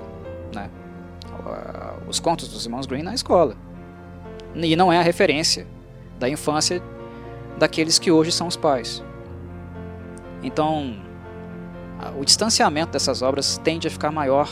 [0.54, 0.68] né?
[2.08, 3.56] os contos dos irmãos Green na escola.
[4.54, 5.66] E não é a referência
[6.18, 6.82] da infância
[7.58, 9.02] daqueles que hoje são os pais.
[10.42, 10.96] Então,
[12.18, 14.48] o distanciamento dessas obras tende a ficar maior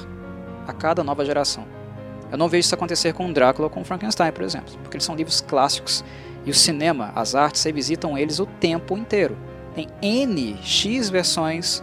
[0.70, 1.66] a cada nova geração.
[2.30, 5.16] Eu não vejo isso acontecer com Drácula ou com Frankenstein, por exemplo, porque eles são
[5.16, 6.04] livros clássicos
[6.44, 9.36] e o cinema, as artes, revisitam eles o tempo inteiro.
[9.74, 11.82] Tem N, X versões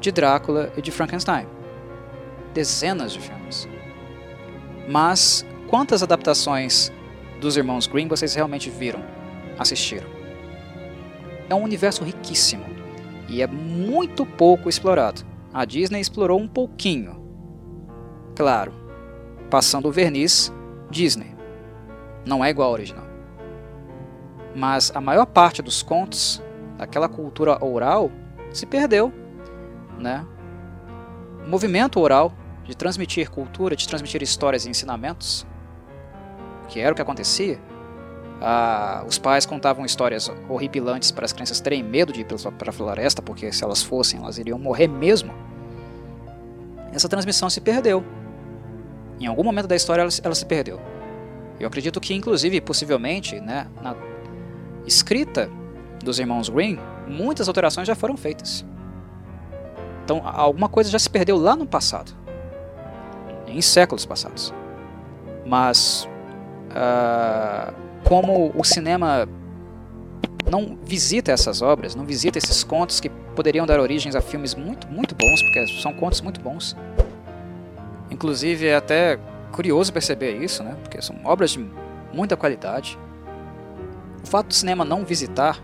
[0.00, 1.46] de Drácula e de Frankenstein.
[2.52, 3.68] Dezenas de filmes.
[4.88, 6.92] Mas quantas adaptações
[7.40, 9.02] dos irmãos Green vocês realmente viram,
[9.58, 10.08] assistiram?
[11.48, 12.64] É um universo riquíssimo
[13.28, 15.22] e é muito pouco explorado.
[15.52, 17.25] A Disney explorou um pouquinho.
[18.36, 18.72] Claro,
[19.50, 20.52] passando o verniz
[20.90, 21.34] Disney.
[22.24, 23.06] Não é igual ao original.
[24.54, 26.42] Mas a maior parte dos contos,
[26.76, 28.10] daquela cultura oral,
[28.52, 29.12] se perdeu.
[29.98, 30.24] Né?
[31.46, 32.32] O movimento oral
[32.64, 35.46] de transmitir cultura, de transmitir histórias e ensinamentos,
[36.68, 37.58] que era o que acontecia,
[38.38, 42.26] Ah, os pais contavam histórias horripilantes para as crianças terem medo de ir
[42.58, 45.32] para a floresta, porque se elas fossem, elas iriam morrer mesmo.
[46.92, 48.04] Essa transmissão se perdeu.
[49.20, 50.80] Em algum momento da história ela, ela se perdeu.
[51.58, 53.96] Eu acredito que, inclusive, possivelmente, né, na
[54.86, 55.50] escrita
[56.02, 58.64] dos irmãos Green, muitas alterações já foram feitas.
[60.04, 62.12] Então, alguma coisa já se perdeu lá no passado,
[63.46, 64.52] em séculos passados.
[65.44, 66.08] Mas,
[66.70, 67.74] uh,
[68.04, 69.28] como o cinema
[70.48, 74.86] não visita essas obras, não visita esses contos que poderiam dar origens a filmes muito,
[74.88, 76.76] muito bons, porque são contos muito bons.
[78.16, 79.18] Inclusive, é até
[79.52, 80.74] curioso perceber isso, né?
[80.82, 81.70] Porque são obras de
[82.14, 82.98] muita qualidade.
[84.24, 85.62] O fato do cinema não visitar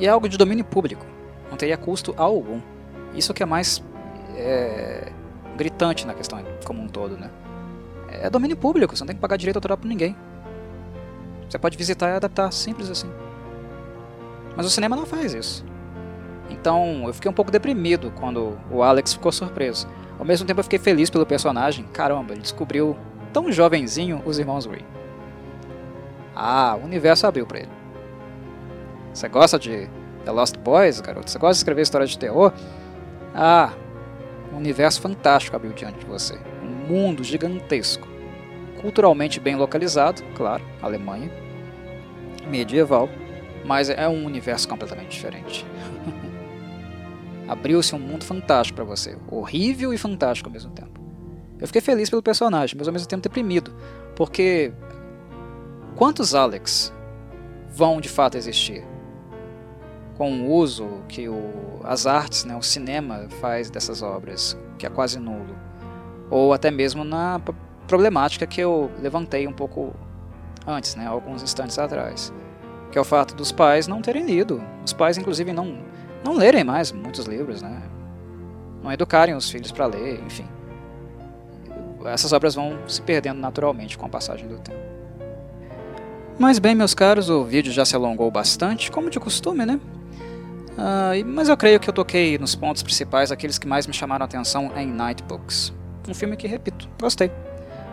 [0.00, 1.04] é algo de domínio público,
[1.50, 2.58] não teria custo algum.
[3.14, 3.84] Isso que é mais
[4.34, 5.12] é,
[5.58, 7.30] gritante na questão como um todo, né?
[8.08, 10.16] É domínio público, você não tem que pagar direito autoral para ninguém.
[11.50, 13.10] Você pode visitar e adaptar, simples assim.
[14.56, 15.62] Mas o cinema não faz isso.
[16.48, 19.86] Então eu fiquei um pouco deprimido quando o Alex ficou surpreso.
[20.18, 21.84] Ao mesmo tempo eu fiquei feliz pelo personagem.
[21.92, 22.96] Caramba, ele descobriu
[23.32, 24.86] tão jovenzinho os irmãos Green.
[26.34, 27.70] Ah, o universo abriu para ele.
[29.12, 29.88] Você gosta de
[30.24, 31.30] The Lost Boys, garoto?
[31.30, 32.52] Você gosta de escrever histórias de terror?
[33.34, 33.72] Ah,
[34.52, 36.38] um universo fantástico abriu diante de você.
[36.62, 38.08] Um mundo gigantesco.
[38.80, 41.30] Culturalmente bem localizado, claro, Alemanha.
[42.46, 43.08] Medieval.
[43.64, 45.64] Mas é um universo completamente diferente.
[47.46, 49.16] Abriu-se um mundo fantástico para você.
[49.30, 51.00] Horrível e fantástico ao mesmo tempo.
[51.60, 53.74] Eu fiquei feliz pelo personagem, mas ao mesmo tempo deprimido.
[54.16, 54.72] Porque
[55.96, 56.92] quantos Alex
[57.68, 58.84] vão de fato existir?
[60.16, 64.90] Com o uso que o, as artes, né, o cinema faz dessas obras, que é
[64.90, 65.56] quase nulo.
[66.30, 67.40] Ou até mesmo na
[67.86, 69.94] problemática que eu levantei um pouco
[70.66, 72.32] antes, né, alguns instantes atrás.
[72.90, 74.62] Que é o fato dos pais não terem lido.
[74.84, 75.78] Os pais, inclusive, não,
[76.24, 77.82] não lerem mais muitos livros, né?
[78.82, 80.46] Não educarem os filhos para ler, enfim
[82.08, 84.78] essas obras vão se perdendo naturalmente com a passagem do tempo.
[86.38, 89.80] Mas bem, meus caros, o vídeo já se alongou bastante, como de costume, né?
[90.72, 94.24] Uh, mas eu creio que eu toquei nos pontos principais, aqueles que mais me chamaram
[94.24, 95.72] a atenção em Night Books.
[96.08, 97.30] Um filme que, repito, gostei.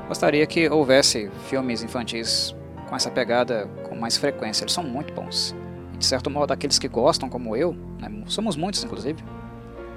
[0.07, 2.55] Gostaria que houvesse filmes infantis
[2.89, 5.55] com essa pegada com mais frequência, eles são muito bons.
[6.01, 9.23] De certo modo, aqueles que gostam, como eu, né, somos muitos inclusive,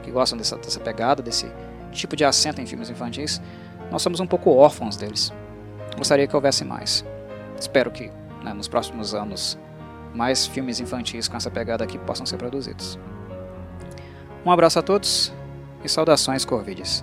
[0.03, 1.51] que gostam dessa, dessa pegada, desse
[1.93, 3.41] tipo de acento em filmes infantis,
[3.91, 5.33] nós somos um pouco órfãos deles.
[5.97, 7.03] Gostaria que houvesse mais.
[7.59, 8.13] Espero que
[8.43, 9.59] né, nos próximos anos
[10.13, 12.99] mais filmes infantis com essa pegada aqui possam ser produzidos.
[14.45, 15.33] Um abraço a todos
[15.83, 17.03] e saudações Corvides.